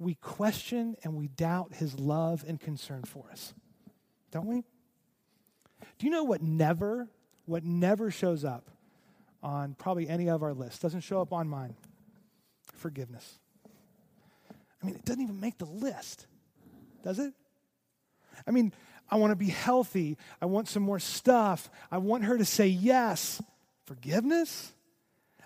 we 0.01 0.15
question 0.15 0.95
and 1.03 1.15
we 1.15 1.27
doubt 1.27 1.75
his 1.75 1.99
love 1.99 2.43
and 2.47 2.59
concern 2.59 3.03
for 3.03 3.29
us. 3.31 3.53
Don't 4.31 4.47
we? 4.47 4.63
Do 5.99 6.05
you 6.05 6.09
know 6.09 6.23
what 6.23 6.41
never, 6.41 7.07
what 7.45 7.63
never 7.63 8.09
shows 8.09 8.43
up 8.43 8.71
on 9.43 9.75
probably 9.75 10.09
any 10.09 10.29
of 10.29 10.41
our 10.41 10.53
lists? 10.53 10.79
Doesn't 10.79 11.01
show 11.01 11.21
up 11.21 11.31
on 11.31 11.47
mine. 11.47 11.75
Forgiveness. 12.73 13.37
I 14.81 14.85
mean, 14.87 14.95
it 14.95 15.05
doesn't 15.05 15.21
even 15.21 15.39
make 15.39 15.59
the 15.59 15.65
list, 15.65 16.25
does 17.03 17.19
it? 17.19 17.33
I 18.47 18.51
mean, 18.51 18.73
I 19.09 19.17
want 19.17 19.31
to 19.31 19.35
be 19.35 19.49
healthy. 19.49 20.17
I 20.41 20.47
want 20.47 20.67
some 20.67 20.81
more 20.81 20.99
stuff. 20.99 21.69
I 21.91 21.99
want 21.99 22.23
her 22.23 22.39
to 22.39 22.45
say 22.45 22.67
yes. 22.67 23.39
Forgiveness? 23.85 24.71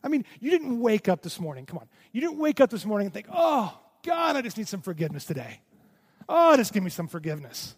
I 0.01 0.07
mean, 0.07 0.23
you 0.39 0.51
didn't 0.51 0.79
wake 0.79 1.09
up 1.09 1.23
this 1.23 1.41
morning. 1.41 1.65
Come 1.65 1.79
on. 1.79 1.89
You 2.13 2.21
didn't 2.21 2.37
wake 2.37 2.61
up 2.61 2.69
this 2.69 2.85
morning 2.85 3.07
and 3.07 3.13
think, 3.13 3.27
oh, 3.33 3.77
God, 4.05 4.35
I 4.35 4.41
just 4.41 4.57
need 4.57 4.67
some 4.67 4.81
forgiveness 4.81 5.25
today. 5.25 5.61
Oh, 6.29 6.55
just 6.55 6.73
give 6.73 6.83
me 6.83 6.89
some 6.89 7.07
forgiveness. 7.07 7.75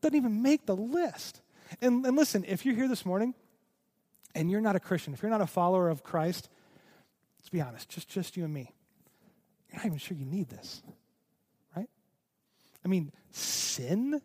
Doesn't 0.00 0.16
even 0.16 0.42
make 0.42 0.66
the 0.66 0.76
list. 0.76 1.40
And, 1.80 2.04
and 2.04 2.16
listen, 2.16 2.44
if 2.46 2.66
you're 2.66 2.74
here 2.74 2.88
this 2.88 3.06
morning 3.06 3.34
and 4.34 4.50
you're 4.50 4.60
not 4.60 4.76
a 4.76 4.80
Christian, 4.80 5.14
if 5.14 5.22
you're 5.22 5.30
not 5.30 5.40
a 5.40 5.46
follower 5.46 5.88
of 5.88 6.02
Christ, 6.02 6.48
let's 7.38 7.50
be 7.50 7.60
honest, 7.60 7.88
just, 7.88 8.08
just 8.08 8.36
you 8.36 8.44
and 8.44 8.52
me, 8.52 8.72
you're 9.70 9.78
not 9.78 9.86
even 9.86 9.98
sure 9.98 10.16
you 10.16 10.26
need 10.26 10.48
this, 10.48 10.82
right? 11.76 11.88
I 12.84 12.88
mean, 12.88 13.12
sin? 13.30 14.20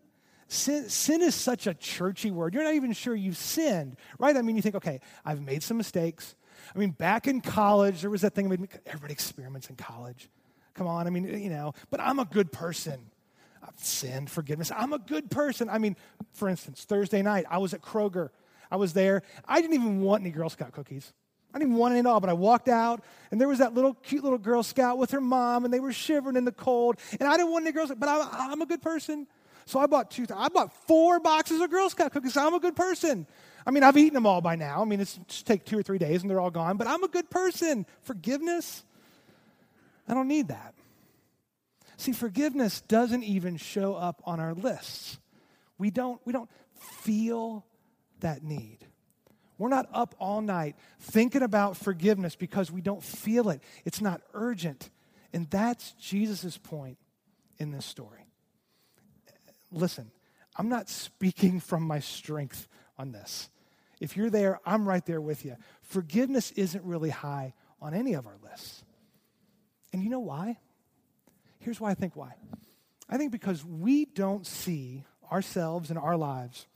Sin, 0.48 0.90
sin 0.90 1.22
is 1.22 1.36
such 1.36 1.68
a 1.68 1.74
churchy 1.74 2.32
word. 2.32 2.54
You're 2.54 2.64
not 2.64 2.74
even 2.74 2.94
sure 2.94 3.16
you've 3.16 3.38
sinned, 3.38 3.98
right? 4.18 4.36
I 4.36 4.42
mean, 4.42 4.56
you 4.56 4.62
think, 4.62 4.76
okay, 4.76 5.02
I've 5.26 5.42
made 5.42 5.62
some 5.62 5.78
mistakes. 5.78 6.36
I 6.76 6.80
mean, 6.80 6.92
back 6.92 7.28
in 7.28 7.42
college, 7.42 8.02
there 8.02 8.10
was 8.10 8.22
that 8.22 8.34
thing, 8.34 8.46
everybody 8.86 9.14
experiments 9.14 9.70
in 9.70 9.76
college. 9.76 10.30
Come 10.78 10.88
on, 10.88 11.08
I 11.08 11.10
mean, 11.10 11.26
you 11.26 11.50
know, 11.50 11.74
but 11.90 12.00
I'm 12.00 12.20
a 12.20 12.26
good 12.26 12.52
person. 12.52 13.10
I've 13.64 13.78
sinned, 13.84 14.30
forgiveness. 14.30 14.72
I'm 14.74 14.94
a 14.94 15.00
good 15.00 15.30
person. 15.30 15.70
I 15.70 15.80
mean, 15.80 15.98
for 16.34 16.48
instance, 16.48 16.86
Thursday 16.86 17.22
night, 17.22 17.46
I 17.50 17.58
was 17.58 17.74
at 17.74 17.82
Kroger. 17.82 18.30
I 18.70 18.76
was 18.76 18.94
there. 18.94 19.24
I 19.46 19.60
didn't 19.60 19.74
even 19.74 20.02
want 20.02 20.22
any 20.22 20.30
Girl 20.30 20.50
Scout 20.50 20.72
cookies. 20.72 21.14
I 21.54 21.60
didn't 21.60 21.76
want 21.76 21.94
any 21.94 22.02
at 22.02 22.06
all, 22.06 22.20
but 22.20 22.30
I 22.30 22.34
walked 22.34 22.68
out, 22.68 23.04
and 23.32 23.42
there 23.42 23.48
was 23.48 23.58
that 23.58 23.74
little 23.74 23.96
cute 23.96 24.24
little 24.24 24.38
Girl 24.38 24.62
Scout 24.62 25.00
with 25.00 25.12
her 25.12 25.22
mom, 25.22 25.66
and 25.66 25.74
they 25.74 25.80
were 25.80 25.94
shivering 25.94 26.36
in 26.36 26.46
the 26.46 26.52
cold, 26.52 26.98
and 27.20 27.28
I 27.28 27.38
didn't 27.38 27.52
want 27.52 27.66
any 27.66 27.72
Girl 27.72 27.88
Scout, 27.88 28.00
but 28.00 28.10
I, 28.10 28.52
I'm 28.52 28.62
a 28.62 28.66
good 28.66 28.82
person. 28.82 29.26
So 29.66 29.80
I 29.80 29.88
bought 29.88 30.12
two, 30.12 30.26
I 30.34 30.50
bought 30.50 30.72
four 30.88 31.20
boxes 31.20 31.60
of 31.60 31.72
Girl 31.72 31.90
Scout 31.90 32.12
cookies. 32.12 32.38
I'm 32.38 32.54
a 32.54 32.60
good 32.60 32.76
person. 32.76 33.26
I 33.66 33.72
mean, 33.72 33.84
I've 33.84 33.98
eaten 33.98 34.14
them 34.14 34.26
all 34.26 34.40
by 34.40 34.56
now. 34.56 34.82
I 34.82 34.86
mean, 34.86 35.02
it's 35.02 35.20
just 35.28 35.46
take 35.46 35.66
two 35.66 35.78
or 35.78 35.84
three 35.84 35.98
days 35.98 36.22
and 36.22 36.30
they're 36.30 36.40
all 36.40 36.52
gone, 36.52 36.78
but 36.78 36.88
I'm 36.88 37.04
a 37.04 37.10
good 37.10 37.30
person. 37.30 37.86
Forgiveness, 38.04 38.86
I 40.08 40.14
don't 40.14 40.28
need 40.28 40.50
that. 40.50 40.74
See, 41.98 42.12
forgiveness 42.12 42.82
doesn't 42.82 43.24
even 43.24 43.58
show 43.58 43.96
up 43.96 44.22
on 44.26 44.40
our 44.40 44.54
lists. 44.54 45.20
We 45.78 45.90
don't, 45.90 46.22
we 46.26 46.34
don't 46.34 46.50
feel 46.76 47.66
that 48.20 48.44
need. 48.44 48.80
We're 49.58 49.70
not 49.70 49.90
up 49.92 50.16
all 50.20 50.42
night 50.42 50.76
thinking 51.00 51.42
about 51.42 51.78
forgiveness 51.78 52.36
because 52.36 52.72
we 52.72 52.82
don't 52.82 53.04
feel 53.04 53.50
it. 53.50 53.62
It's 53.86 54.02
not 54.02 54.22
urgent. 54.34 54.92
And 55.34 55.50
that's 55.50 55.94
Jesus' 55.94 56.58
point 56.58 56.98
in 57.58 57.72
this 57.72 57.86
story. 57.86 58.26
Listen, 59.72 60.12
I'm 60.56 60.70
not 60.70 60.90
speaking 60.90 61.60
from 61.60 61.84
my 61.84 62.00
strength 62.00 62.68
on 62.98 63.12
this. 63.12 63.50
If 64.00 64.16
you're 64.16 64.30
there, 64.30 64.60
I'm 64.64 64.88
right 64.88 65.06
there 65.06 65.22
with 65.22 65.44
you. 65.44 65.56
Forgiveness 65.82 66.52
isn't 66.52 66.84
really 66.84 67.10
high 67.10 67.54
on 67.82 67.96
any 67.96 68.14
of 68.14 68.28
our 68.28 68.38
lists. 68.44 68.84
And 69.98 70.04
you 70.04 70.12
know 70.12 70.20
why? 70.20 70.60
Here's 71.58 71.82
why 71.82 71.90
I 71.90 71.96
think 71.96 72.16
why. 72.16 72.36
I 73.10 73.18
think 73.18 73.32
because 73.32 73.66
we 73.66 74.06
don't 74.06 74.46
see 74.46 75.06
ourselves 75.32 75.90
and 75.90 75.98
our 75.98 76.16
lives 76.16 76.68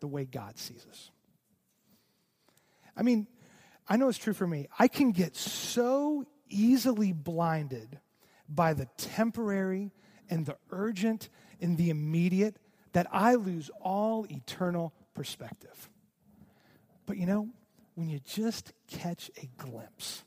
the 0.00 0.06
way 0.06 0.26
God 0.26 0.58
sees 0.58 0.84
us. 0.90 1.10
I 2.94 3.02
mean, 3.02 3.26
I 3.88 3.96
know 3.96 4.10
it's 4.10 4.18
true 4.18 4.34
for 4.34 4.46
me. 4.46 4.68
I 4.78 4.88
can 4.88 5.12
get 5.12 5.36
so 5.36 6.26
easily 6.50 7.14
blinded 7.14 7.98
by 8.46 8.74
the 8.74 8.88
temporary 8.98 9.90
and 10.28 10.44
the 10.44 10.58
urgent 10.70 11.30
and 11.62 11.78
the 11.78 11.88
immediate 11.88 12.56
that 12.92 13.06
I 13.10 13.36
lose 13.36 13.70
all 13.80 14.26
eternal 14.30 14.92
perspective. 15.14 15.88
But 17.06 17.16
you 17.16 17.24
know, 17.24 17.48
when 17.94 18.10
you 18.10 18.20
just 18.20 18.74
catch 18.86 19.30
a 19.42 19.46
glimpse 19.56 20.24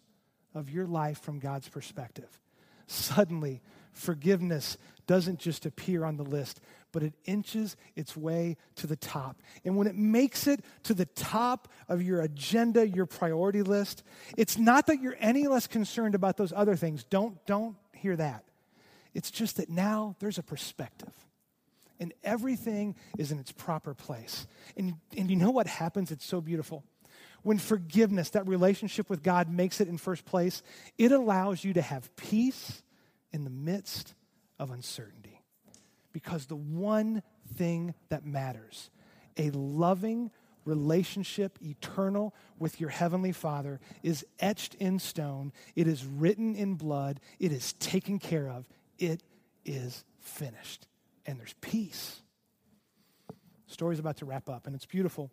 of 0.53 0.69
your 0.69 0.85
life 0.85 1.19
from 1.19 1.39
God's 1.39 1.67
perspective, 1.67 2.39
suddenly 2.87 3.61
forgiveness 3.91 4.77
doesn't 5.07 5.39
just 5.39 5.65
appear 5.65 6.03
on 6.05 6.17
the 6.17 6.23
list, 6.23 6.59
but 6.91 7.03
it 7.03 7.13
inches 7.25 7.75
its 7.95 8.15
way 8.15 8.57
to 8.75 8.87
the 8.87 8.95
top. 8.95 9.41
And 9.65 9.75
when 9.75 9.87
it 9.87 9.95
makes 9.95 10.47
it 10.47 10.63
to 10.83 10.93
the 10.93 11.05
top 11.05 11.67
of 11.89 12.01
your 12.01 12.21
agenda, 12.21 12.87
your 12.87 13.05
priority 13.05 13.61
list, 13.61 14.03
it's 14.37 14.57
not 14.57 14.87
that 14.87 15.01
you're 15.01 15.17
any 15.19 15.47
less 15.47 15.67
concerned 15.67 16.15
about 16.15 16.37
those 16.37 16.53
other 16.53 16.75
things. 16.75 17.03
Don't, 17.03 17.43
don't 17.45 17.75
hear 17.93 18.15
that. 18.15 18.45
It's 19.13 19.31
just 19.31 19.57
that 19.57 19.69
now 19.69 20.15
there's 20.19 20.37
a 20.37 20.43
perspective. 20.43 21.13
And 21.99 22.13
everything 22.23 22.95
is 23.17 23.31
in 23.31 23.39
its 23.39 23.51
proper 23.51 23.93
place. 23.93 24.47
And, 24.75 24.95
and 25.15 25.29
you 25.29 25.35
know 25.35 25.51
what 25.51 25.67
happens? 25.67 26.11
It's 26.11 26.25
so 26.25 26.41
beautiful. 26.41 26.83
When 27.43 27.58
forgiveness, 27.58 28.32
that 28.32 28.47
relationship 28.47 29.10
with 29.10 29.21
God, 29.21 29.49
makes 29.49 29.79
it 29.79 29.88
in 29.88 29.97
first 29.97 30.25
place, 30.25 30.63
it 30.97 31.12
allows 31.12 31.63
you 31.63 31.73
to 31.73 31.82
have 31.82 32.15
peace 32.15 32.82
in 33.32 33.43
the 33.43 33.49
midst 33.49 34.15
of 34.60 34.71
uncertainty. 34.71 35.41
Because 36.13 36.45
the 36.45 36.56
one 36.56 37.21
thing 37.56 37.93
that 38.10 38.25
matters 38.25 38.89
a 39.38 39.49
loving 39.51 40.32
relationship, 40.65 41.58
eternal 41.62 42.34
with 42.60 42.79
your 42.79 42.89
heavenly 42.89 43.32
Father, 43.32 43.79
is 44.03 44.25
etched 44.39 44.75
in 44.75 44.99
stone. 44.99 45.51
It 45.75 45.88
is 45.88 46.06
written 46.06 46.56
in 46.56 46.75
blood. 46.75 47.19
It 47.39 47.51
is 47.51 47.73
taken 47.73 48.19
care 48.19 48.49
of. 48.49 48.67
It 48.97 49.23
is 49.65 50.06
finished. 50.19 50.88
And 51.25 51.39
there's 51.39 51.56
peace. 51.62 52.21
The 53.27 53.73
story's 53.73 53.99
about 53.99 54.17
to 54.17 54.25
wrap 54.25 54.49
up, 54.49 54.67
and 54.67 54.75
it's 54.75 54.86
beautiful. 54.86 55.32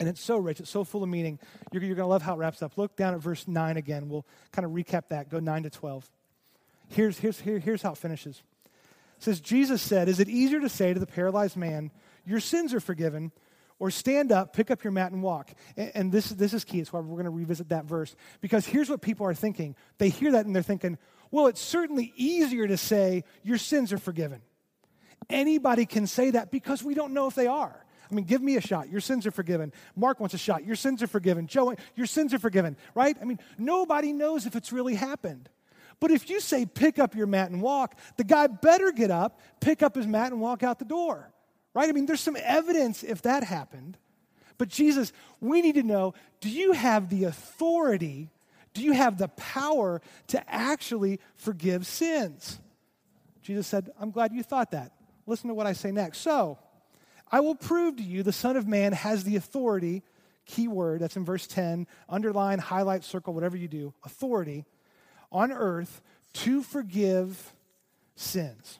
And 0.00 0.08
it's 0.08 0.20
so 0.20 0.36
rich, 0.36 0.60
it's 0.60 0.70
so 0.70 0.82
full 0.82 1.02
of 1.02 1.08
meaning. 1.08 1.38
You're, 1.72 1.82
you're 1.82 1.94
going 1.94 2.06
to 2.06 2.10
love 2.10 2.22
how 2.22 2.34
it 2.34 2.38
wraps 2.38 2.62
up. 2.62 2.76
Look 2.76 2.96
down 2.96 3.14
at 3.14 3.20
verse 3.20 3.46
9 3.46 3.76
again. 3.76 4.08
We'll 4.08 4.26
kind 4.50 4.66
of 4.66 4.72
recap 4.72 5.08
that. 5.08 5.30
Go 5.30 5.38
9 5.38 5.62
to 5.64 5.70
12. 5.70 6.10
Here's, 6.88 7.18
here's, 7.18 7.40
here, 7.40 7.58
here's 7.58 7.82
how 7.82 7.92
it 7.92 7.98
finishes. 7.98 8.42
It 9.18 9.22
says, 9.22 9.40
Jesus 9.40 9.80
said, 9.80 10.08
Is 10.08 10.20
it 10.20 10.28
easier 10.28 10.60
to 10.60 10.68
say 10.68 10.92
to 10.92 11.00
the 11.00 11.06
paralyzed 11.06 11.56
man, 11.56 11.92
Your 12.26 12.40
sins 12.40 12.74
are 12.74 12.80
forgiven, 12.80 13.30
or 13.78 13.90
stand 13.90 14.32
up, 14.32 14.52
pick 14.52 14.70
up 14.70 14.82
your 14.82 14.92
mat, 14.92 15.12
and 15.12 15.22
walk? 15.22 15.52
And, 15.76 15.92
and 15.94 16.12
this, 16.12 16.28
this 16.30 16.52
is 16.52 16.64
key. 16.64 16.80
It's 16.80 16.92
why 16.92 17.00
we're 17.00 17.14
going 17.14 17.24
to 17.24 17.30
revisit 17.30 17.68
that 17.68 17.84
verse. 17.84 18.16
Because 18.40 18.66
here's 18.66 18.90
what 18.90 19.00
people 19.00 19.26
are 19.26 19.34
thinking. 19.34 19.76
They 19.98 20.08
hear 20.08 20.32
that 20.32 20.44
and 20.44 20.54
they're 20.54 20.62
thinking, 20.62 20.98
Well, 21.30 21.46
it's 21.46 21.60
certainly 21.60 22.12
easier 22.16 22.66
to 22.66 22.76
say, 22.76 23.22
Your 23.44 23.58
sins 23.58 23.92
are 23.92 23.98
forgiven. 23.98 24.42
Anybody 25.30 25.86
can 25.86 26.06
say 26.06 26.32
that 26.32 26.50
because 26.50 26.82
we 26.82 26.94
don't 26.94 27.14
know 27.14 27.28
if 27.28 27.34
they 27.34 27.46
are. 27.46 27.83
I 28.14 28.16
mean, 28.16 28.26
give 28.26 28.42
me 28.42 28.56
a 28.56 28.60
shot. 28.60 28.90
Your 28.90 29.00
sins 29.00 29.26
are 29.26 29.32
forgiven. 29.32 29.72
Mark 29.96 30.20
wants 30.20 30.36
a 30.36 30.38
shot. 30.38 30.64
Your 30.64 30.76
sins 30.76 31.02
are 31.02 31.08
forgiven. 31.08 31.48
Joe, 31.48 31.74
your 31.96 32.06
sins 32.06 32.32
are 32.32 32.38
forgiven, 32.38 32.76
right? 32.94 33.16
I 33.20 33.24
mean, 33.24 33.40
nobody 33.58 34.12
knows 34.12 34.46
if 34.46 34.54
it's 34.54 34.72
really 34.72 34.94
happened. 34.94 35.48
But 35.98 36.12
if 36.12 36.30
you 36.30 36.38
say, 36.38 36.64
pick 36.64 37.00
up 37.00 37.16
your 37.16 37.26
mat 37.26 37.50
and 37.50 37.60
walk, 37.60 37.98
the 38.16 38.22
guy 38.22 38.46
better 38.46 38.92
get 38.92 39.10
up, 39.10 39.40
pick 39.60 39.82
up 39.82 39.96
his 39.96 40.06
mat, 40.06 40.30
and 40.30 40.40
walk 40.40 40.62
out 40.62 40.78
the 40.78 40.84
door, 40.84 41.28
right? 41.74 41.88
I 41.88 41.92
mean, 41.92 42.06
there's 42.06 42.20
some 42.20 42.36
evidence 42.40 43.02
if 43.02 43.22
that 43.22 43.42
happened. 43.42 43.98
But 44.56 44.68
Jesus, 44.68 45.12
we 45.40 45.60
need 45.60 45.74
to 45.74 45.82
know 45.82 46.14
do 46.40 46.48
you 46.48 46.70
have 46.70 47.08
the 47.08 47.24
authority, 47.24 48.30
do 48.74 48.82
you 48.82 48.92
have 48.92 49.18
the 49.18 49.28
power 49.28 50.00
to 50.28 50.52
actually 50.52 51.18
forgive 51.34 51.84
sins? 51.84 52.60
Jesus 53.42 53.66
said, 53.66 53.90
I'm 53.98 54.12
glad 54.12 54.32
you 54.32 54.44
thought 54.44 54.70
that. 54.70 54.92
Listen 55.26 55.48
to 55.48 55.54
what 55.54 55.66
I 55.66 55.72
say 55.72 55.90
next. 55.90 56.18
So, 56.18 56.58
I 57.34 57.40
will 57.40 57.56
prove 57.56 57.96
to 57.96 58.02
you 58.04 58.22
the 58.22 58.32
Son 58.32 58.56
of 58.56 58.68
Man 58.68 58.92
has 58.92 59.24
the 59.24 59.34
authority, 59.34 60.04
key 60.46 60.68
word, 60.68 61.00
that's 61.00 61.16
in 61.16 61.24
verse 61.24 61.48
10, 61.48 61.88
underline, 62.08 62.60
highlight, 62.60 63.02
circle, 63.02 63.34
whatever 63.34 63.56
you 63.56 63.66
do, 63.66 63.92
authority 64.04 64.64
on 65.32 65.50
earth 65.50 66.00
to 66.34 66.62
forgive 66.62 67.52
sins. 68.14 68.78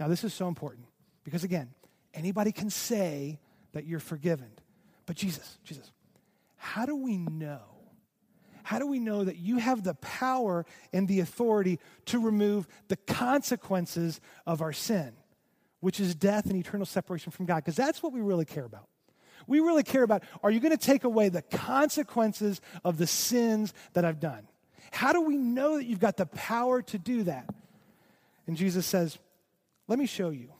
Now, 0.00 0.08
this 0.08 0.24
is 0.24 0.32
so 0.32 0.48
important 0.48 0.86
because, 1.22 1.44
again, 1.44 1.68
anybody 2.14 2.50
can 2.50 2.70
say 2.70 3.38
that 3.72 3.84
you're 3.84 4.00
forgiven. 4.00 4.52
But 5.04 5.16
Jesus, 5.16 5.58
Jesus, 5.62 5.92
how 6.56 6.86
do 6.86 6.96
we 6.96 7.18
know? 7.18 7.60
How 8.62 8.78
do 8.78 8.86
we 8.86 9.00
know 9.00 9.22
that 9.22 9.36
you 9.36 9.58
have 9.58 9.84
the 9.84 9.96
power 9.96 10.64
and 10.94 11.06
the 11.06 11.20
authority 11.20 11.78
to 12.06 12.18
remove 12.18 12.66
the 12.88 12.96
consequences 12.96 14.18
of 14.46 14.62
our 14.62 14.72
sin? 14.72 15.12
Which 15.82 15.98
is 15.98 16.14
death 16.14 16.46
and 16.46 16.56
eternal 16.56 16.86
separation 16.86 17.32
from 17.32 17.44
God, 17.44 17.56
because 17.56 17.74
that's 17.74 18.04
what 18.04 18.12
we 18.12 18.20
really 18.20 18.44
care 18.44 18.64
about. 18.64 18.86
We 19.48 19.58
really 19.58 19.82
care 19.82 20.04
about 20.04 20.22
are 20.40 20.50
you 20.50 20.60
going 20.60 20.76
to 20.76 20.86
take 20.86 21.02
away 21.02 21.28
the 21.28 21.42
consequences 21.42 22.60
of 22.84 22.98
the 22.98 23.06
sins 23.08 23.74
that 23.94 24.04
I've 24.04 24.20
done? 24.20 24.46
How 24.92 25.12
do 25.12 25.20
we 25.20 25.36
know 25.36 25.78
that 25.78 25.84
you've 25.84 25.98
got 25.98 26.16
the 26.16 26.26
power 26.26 26.82
to 26.82 26.98
do 26.98 27.24
that? 27.24 27.52
And 28.46 28.56
Jesus 28.56 28.86
says, 28.86 29.18
Let 29.88 29.98
me 29.98 30.06
show 30.06 30.30
you. 30.30 30.52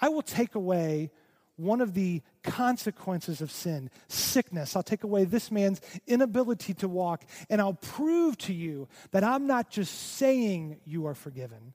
I 0.00 0.08
will 0.08 0.22
take 0.22 0.54
away 0.54 1.10
one 1.56 1.82
of 1.82 1.92
the 1.92 2.22
consequences 2.42 3.42
of 3.42 3.50
sin, 3.50 3.90
sickness. 4.08 4.74
I'll 4.76 4.82
take 4.82 5.04
away 5.04 5.24
this 5.24 5.50
man's 5.50 5.82
inability 6.06 6.72
to 6.74 6.88
walk, 6.88 7.24
and 7.50 7.60
I'll 7.60 7.74
prove 7.74 8.38
to 8.38 8.54
you 8.54 8.88
that 9.10 9.22
I'm 9.22 9.46
not 9.46 9.68
just 9.68 10.14
saying 10.16 10.80
you 10.86 11.06
are 11.06 11.14
forgiven, 11.14 11.74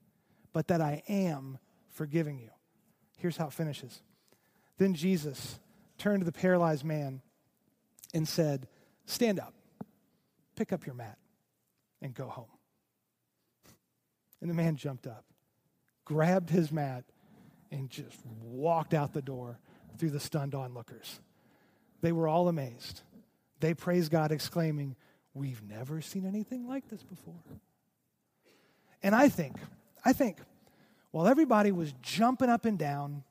but 0.53 0.69
that 0.69 0.81
I 0.81 1.03
am 1.07 1.59
forgiving 1.91 2.39
you. 2.39 2.49
Here's 3.19 3.37
how 3.37 3.47
it 3.47 3.53
finishes. 3.53 4.01
Then 4.77 4.93
Jesus 4.93 5.59
turned 5.97 6.21
to 6.21 6.25
the 6.25 6.31
paralyzed 6.31 6.83
man 6.83 7.21
and 8.13 8.27
said, 8.27 8.67
Stand 9.05 9.39
up, 9.39 9.53
pick 10.55 10.71
up 10.71 10.85
your 10.85 10.95
mat, 10.95 11.17
and 12.01 12.13
go 12.13 12.27
home. 12.27 12.49
And 14.41 14.49
the 14.49 14.53
man 14.55 14.77
jumped 14.77 15.05
up, 15.05 15.25
grabbed 16.05 16.49
his 16.49 16.71
mat, 16.71 17.03
and 17.71 17.89
just 17.89 18.17
walked 18.41 18.93
out 18.93 19.13
the 19.13 19.21
door 19.21 19.59
through 19.97 20.11
the 20.11 20.19
stunned 20.19 20.55
onlookers. 20.55 21.19
They 22.01 22.13
were 22.13 22.27
all 22.27 22.47
amazed. 22.47 23.01
They 23.59 23.73
praised 23.73 24.11
God, 24.11 24.31
exclaiming, 24.31 24.95
We've 25.33 25.61
never 25.61 26.01
seen 26.01 26.25
anything 26.25 26.67
like 26.67 26.89
this 26.89 27.03
before. 27.03 27.35
And 29.03 29.13
I 29.13 29.29
think, 29.29 29.55
I 30.03 30.13
think 30.13 30.37
while 31.11 31.27
everybody 31.27 31.71
was 31.71 31.93
jumping 32.01 32.49
up 32.49 32.65
and 32.65 32.77
down, 32.77 33.23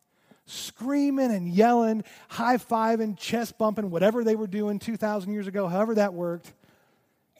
screaming 0.46 1.30
and 1.30 1.48
yelling, 1.48 2.04
high 2.28 2.56
fiving, 2.56 3.16
chest 3.16 3.58
bumping, 3.58 3.90
whatever 3.90 4.24
they 4.24 4.36
were 4.36 4.46
doing 4.46 4.78
2,000 4.78 5.32
years 5.32 5.46
ago, 5.46 5.68
however 5.68 5.94
that 5.96 6.14
worked, 6.14 6.52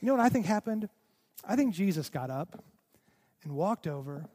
you 0.00 0.06
know 0.06 0.14
what 0.14 0.22
I 0.22 0.28
think 0.28 0.46
happened? 0.46 0.88
I 1.46 1.56
think 1.56 1.74
Jesus 1.74 2.08
got 2.10 2.30
up 2.30 2.62
and 3.42 3.52
walked 3.52 3.86
over 3.86 4.26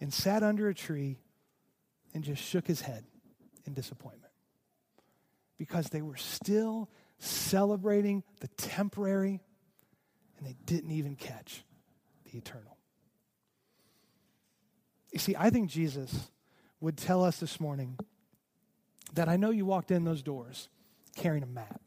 and 0.00 0.12
sat 0.12 0.42
under 0.42 0.68
a 0.68 0.74
tree 0.74 1.18
and 2.12 2.22
just 2.22 2.42
shook 2.42 2.66
his 2.66 2.80
head 2.80 3.04
in 3.66 3.74
disappointment 3.74 4.32
because 5.58 5.88
they 5.88 6.02
were 6.02 6.16
still 6.16 6.90
celebrating 7.18 8.22
the 8.40 8.48
temporary 8.48 9.40
and 10.36 10.46
they 10.46 10.56
didn't 10.66 10.90
even 10.90 11.16
catch 11.16 11.64
the 12.24 12.36
eternal. 12.36 12.73
You 15.14 15.20
see, 15.20 15.36
I 15.38 15.48
think 15.48 15.70
Jesus 15.70 16.32
would 16.80 16.96
tell 16.96 17.22
us 17.22 17.38
this 17.38 17.60
morning 17.60 17.96
that 19.12 19.28
I 19.28 19.36
know 19.36 19.50
you 19.50 19.64
walked 19.64 19.92
in 19.92 20.02
those 20.02 20.24
doors 20.24 20.68
carrying 21.14 21.44
a 21.44 21.46
mat. 21.46 21.80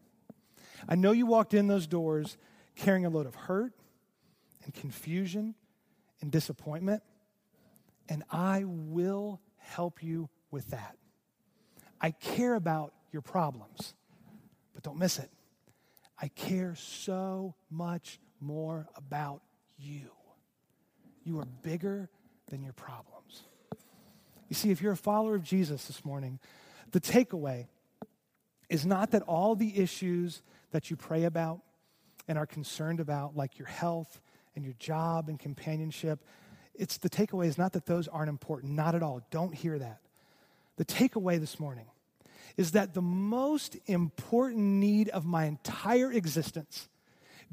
I 0.88 0.96
know 0.96 1.12
you 1.12 1.26
walked 1.26 1.54
in 1.54 1.68
those 1.68 1.88
doors 1.88 2.38
carrying 2.78 3.06
a 3.06 3.10
load 3.10 3.26
of 3.26 3.36
hurt 3.36 3.74
and 4.63 4.74
confusion 4.74 5.56
and 6.22 6.32
disappointment, 6.32 7.04
and 8.08 8.24
I 8.32 8.63
will 8.66 9.42
help 9.58 10.02
you 10.02 10.30
with 10.50 10.70
that. 10.70 10.96
I 12.00 12.12
care 12.12 12.56
about 12.56 12.94
your 13.12 13.22
problems, 13.22 13.94
but 14.74 14.84
don't 14.84 14.98
miss 14.98 15.20
it. 15.20 15.30
I 16.18 16.30
care 16.30 16.76
so 16.76 17.56
much 17.70 18.22
more 18.40 18.88
about 18.96 19.42
you. 19.78 20.12
You 21.26 21.40
are 21.40 21.48
bigger 21.62 22.10
than 22.50 22.63
your 22.63 22.72
problem. 22.72 23.16
You 24.50 24.56
see, 24.56 24.72
if 24.72 24.82
you're 24.82 24.94
a 24.94 24.98
follower 24.98 25.36
of 25.36 25.44
Jesus 25.44 25.86
this 25.86 26.06
morning, 26.06 26.40
the 26.92 27.02
takeaway 27.02 27.68
is 28.70 28.86
not 28.86 29.12
that 29.12 29.24
all 29.24 29.56
the 29.56 29.78
issues 29.78 30.42
that 30.72 30.90
you 30.90 30.96
pray 30.96 31.24
about 31.24 31.62
and 32.28 32.38
are 32.38 32.46
concerned 32.46 33.00
about, 33.00 33.36
like 33.36 33.58
your 33.58 33.68
health 33.68 34.22
and 34.56 34.64
your 34.64 34.76
job 34.80 35.30
and 35.30 35.40
companionship, 35.40 36.24
it's 36.76 36.98
the 36.98 37.10
takeaway 37.10 37.48
is 37.48 37.58
not 37.58 37.74
that 37.74 37.86
those 37.86 38.08
aren't 38.08 38.30
important. 38.30 38.74
Not 38.74 38.96
at 38.96 39.04
all. 39.04 39.22
Don't 39.32 39.54
hear 39.54 39.80
that. 39.80 40.00
The 40.78 40.86
takeaway 40.86 41.40
this 41.40 41.60
morning 41.60 41.86
is 42.56 42.72
that 42.72 42.94
the 42.94 43.02
most 43.02 43.78
important 43.86 44.62
need 44.62 45.10
of 45.10 45.26
my 45.26 45.46
entire 45.46 46.12
existence 46.12 46.88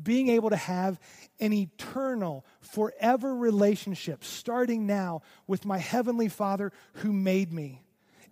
being 0.03 0.29
able 0.29 0.51
to 0.51 0.57
have 0.57 0.99
an 1.41 1.53
eternal, 1.53 2.45
forever 2.61 3.35
relationship, 3.35 4.25
starting 4.25 4.87
now 4.87 5.23
with 5.47 5.65
my 5.65 5.79
Heavenly 5.79 6.29
Father 6.29 6.73
who 6.95 7.13
made 7.13 7.53
me, 7.53 7.83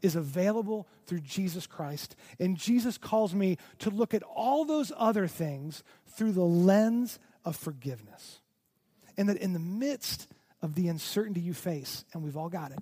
is 0.02 0.16
available 0.16 0.88
through 1.06 1.20
Jesus 1.20 1.66
Christ. 1.66 2.16
And 2.40 2.56
Jesus 2.56 2.98
calls 2.98 3.34
me 3.34 3.58
to 3.78 3.90
look 3.90 4.14
at 4.14 4.24
all 4.24 4.64
those 4.64 4.92
other 4.96 5.28
things 5.28 5.84
through 6.16 6.32
the 6.32 6.42
lens 6.42 7.18
of 7.44 7.56
forgiveness. 7.56 8.40
And 9.16 9.28
that 9.28 9.36
in 9.36 9.52
the 9.52 9.60
midst 9.60 10.26
of 10.60 10.74
the 10.74 10.88
uncertainty 10.88 11.40
you 11.40 11.54
face, 11.54 12.04
and 12.12 12.22
we've 12.22 12.36
all 12.36 12.48
got 12.48 12.72
it, 12.72 12.80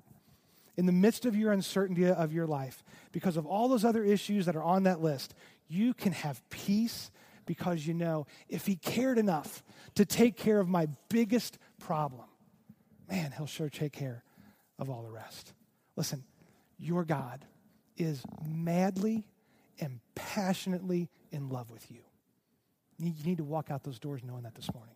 in 0.77 0.87
the 0.87 0.93
midst 0.93 1.27
of 1.27 1.37
your 1.37 1.53
uncertainty 1.53 2.07
of 2.07 2.33
your 2.33 2.47
life, 2.47 2.83
because 3.13 3.37
of 3.37 3.45
all 3.45 3.69
those 3.69 3.85
other 3.85 4.03
issues 4.03 4.47
that 4.47 4.57
are 4.57 4.63
on 4.63 4.85
that 4.85 5.03
list, 5.03 5.35
you 5.69 5.93
can 5.93 6.13
have 6.13 6.41
peace 6.49 7.11
because 7.51 7.85
you 7.85 7.93
know 7.93 8.29
if 8.49 8.65
he 8.65 8.77
cared 8.77 9.19
enough 9.19 9.65
to 9.97 10.05
take 10.05 10.37
care 10.37 10.61
of 10.61 10.69
my 10.69 10.87
biggest 11.09 11.59
problem, 11.81 12.29
man, 13.11 13.33
he'll 13.37 13.45
sure 13.45 13.69
take 13.69 13.93
care 13.93 14.23
of 14.79 14.89
all 14.89 15.03
the 15.03 15.11
rest. 15.11 15.53
Listen, 15.97 16.23
your 16.79 17.05
God 17.05 17.45
is 17.97 18.23
madly 18.47 19.27
and 19.81 19.99
passionately 20.15 21.09
in 21.33 21.49
love 21.49 21.73
with 21.73 21.91
you. 21.91 22.03
You 23.01 23.13
need 23.25 23.39
to 23.39 23.45
walk 23.45 23.69
out 23.69 23.83
those 23.83 23.99
doors 23.99 24.21
knowing 24.23 24.45
that 24.45 24.55
this 24.55 24.73
morning. 24.73 24.95